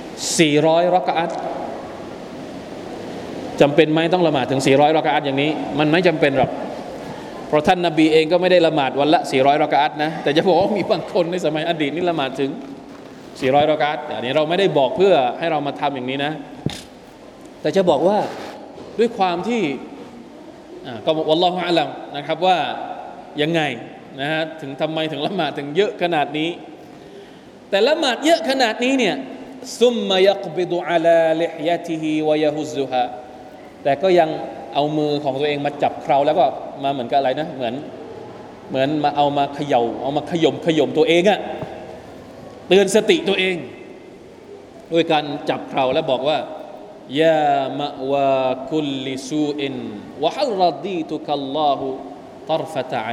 [0.00, 1.30] 400รักอัต
[3.60, 6.50] จำเป็นไหมต้องละหมาดถึง 400รักอัตอย่างนี้ มันไม่จำเป็นหรอก
[7.48, 12.50] เพราะท่านนาบีเองก็ไม่ได้ละหมาดวันละ 400รักอัตนะแต่จะบอกว่ามีบางคนในสมัยอดีตนี่ละหมาดถึง
[13.40, 16.32] 400รักอัตอันนี้เราไม่ได้บอกเพื่อให้เรามาทำอย่างนี้นะ
[17.60, 18.18] แต่จะบอกว่า
[18.98, 19.62] ด้วยความที่
[21.06, 22.58] ก็อวัลลอฮฺอัลลัมนะครับว่า
[23.42, 23.60] ยังไง
[24.20, 26.50] นะฮะถึงทำไมถึงละหมาดถึงเยอะขนาดนี้
[27.70, 29.16] แต่ละหมาดเยอะขนาดนี้เนี่ย
[29.80, 33.04] ซุมมายักบิดุอาลาลิฮยาติฮีวายฮุซุฮะ
[33.82, 34.28] แต่ก็ยัง
[34.74, 36.44] เอามือของตัวเองมาจับเคราแล้วก็
[36.82, 37.74] มาเหมือนกับอะไรนะ เหมือน
[38.70, 41.40] เหมือนมาเอามาเขยา่าเอามาขยมขยมตัวเองอะ
[42.72, 43.56] ตือนสติตัวเอง
[44.92, 46.38] ด้วยการจับเคราแล้วบอกว่า
[47.20, 49.74] ยามะวาคุลลิซูอิน
[50.22, 51.86] วะฮัลรดีตุกัลลอฮุ
[52.50, 53.08] ตรฟะตะไอ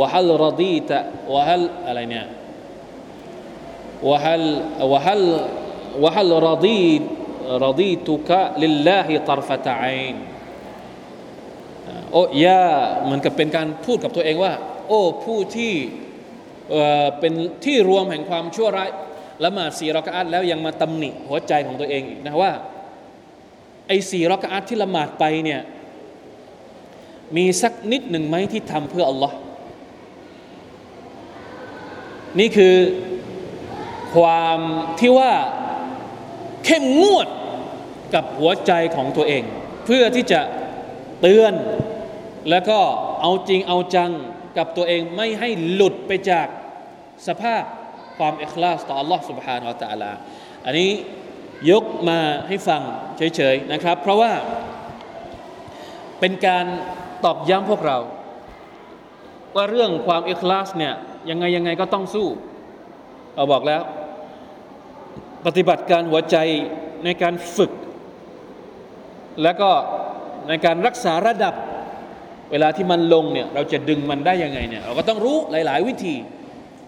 [0.00, 0.98] วะฮัลรดีตะ
[1.34, 2.26] วะฮัลอะไรเนี่ย
[4.10, 4.44] วะฮัล
[4.92, 5.24] วะฮัล
[6.04, 6.86] วะฮัลรดี
[7.66, 10.14] รดีตุกะลิลลาฮิตรฟะตะไอน
[12.12, 12.64] โอ้ยา
[13.02, 14.52] เหมือนกับเป็นการพูดกับตัวเองว่า
[14.88, 15.74] โอ้ผู้ที่
[17.20, 17.32] เป็น
[17.64, 18.90] ที่รวมแห่งความชั่วร้าย
[19.44, 22.52] ละหมาดสี่รักอัตแล้วยังมาตำหนิหัวใจของตัวเองอีกนะว่า
[23.88, 25.60] ไอ้สี่รักอัตที่ละหมาดไปเนี่ย
[27.36, 29.36] มีสักนิดหนึ่งไหมที่ทำเพื่ออัลลอฮ์
[32.38, 32.76] นี่คือ
[34.14, 34.58] ความ
[35.00, 35.32] ที่ว่า
[36.64, 37.28] เข้มงวด
[38.14, 39.42] กับหัวใจของตัวเอง
[39.84, 40.40] เพื่อที่จะ
[41.20, 41.54] เตือน
[42.50, 42.78] แล้วก็
[43.20, 44.10] เอาจริงเอาจัง
[44.56, 46.46] กับตัวเองไม่ให้หลุดไปจาก
[47.27, 47.63] สภาพ
[48.17, 50.11] ความอิคลาสต่อ Allah سبحانه และ تعالى
[50.65, 50.91] อันนี้
[51.71, 52.81] ยกมาให้ฟัง
[53.17, 54.31] เฉยๆนะครับ เพราะว่า
[56.19, 56.65] เป็นการ
[57.25, 57.97] ตอกย้ำพวกเรา
[59.55, 60.93] ว่าเรื่องความอิคลาสเนี่ย
[61.29, 62.27] ยังไงยังไงก็ต้องสู้
[63.35, 63.81] เราบอกแล้ว
[65.45, 66.37] ปฏิบัติการหัวใจ
[67.05, 67.71] ในการฝึก
[69.43, 69.69] แล้วก็
[70.49, 71.53] ในการรักษาระดับ
[72.51, 76.15] เวลาที่มันลงเนี่ยเราจะดึงมันได้ยังไงเนี่ยเราก็ต้องรู้หลาย ๆ วิธี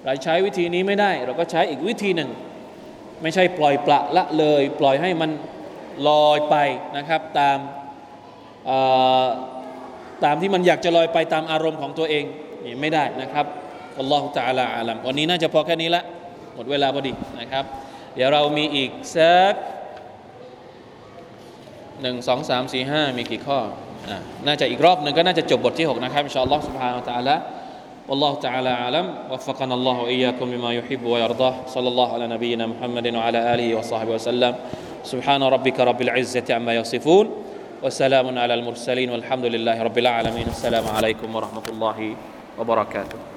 [0.04, 2.30] เราใช้วิธีนี้ไม่ได้ เราก็ใช้อีกวิธีหนึ่ง
[3.22, 5.30] ไม่ใช่ปล่อยปละละเลย ปล่อยให้มัน
[6.08, 6.56] ลอยไป
[6.96, 7.58] นะครับ ตาม
[10.24, 12.24] ตามที่มันอยากจะลอยไปตามอารมณ์ของตัวเอง
[12.64, 13.46] นี่ไม่ได้นะครับ
[13.98, 16.02] อัลลอฮฺตาลาอาลัมวันนี้น่าจะพอแค่นี้ละ
[16.54, 17.64] หมดเวลาพอดีนะครับ
[18.14, 19.54] เดี๋ยวเรามีอีกสัก
[22.02, 23.58] หนึ่งสองสามสี่ห้ามีกี่ข้อ
[24.46, 27.40] น่าจะอีกรอบหนึ่งก็น่าจะจบบทที่ 6 นะครับอินชาอัลลอฮฺสุบฮานาอัลลอฮฺ
[28.12, 29.14] والله تعالى أعلم.
[29.30, 31.54] وفقنا الله وإياكم لما يحب ويرضاه.
[31.66, 34.54] صلى الله على نبينا محمد وعلى آله وصحبه وسلم.
[35.04, 37.30] سبحان ربك رب العزة عما يصفون.
[37.82, 40.46] وسلام على المرسلين والحمد لله رب العالمين.
[40.46, 42.14] السلام عليكم ورحمة الله
[42.60, 43.31] وبركاته.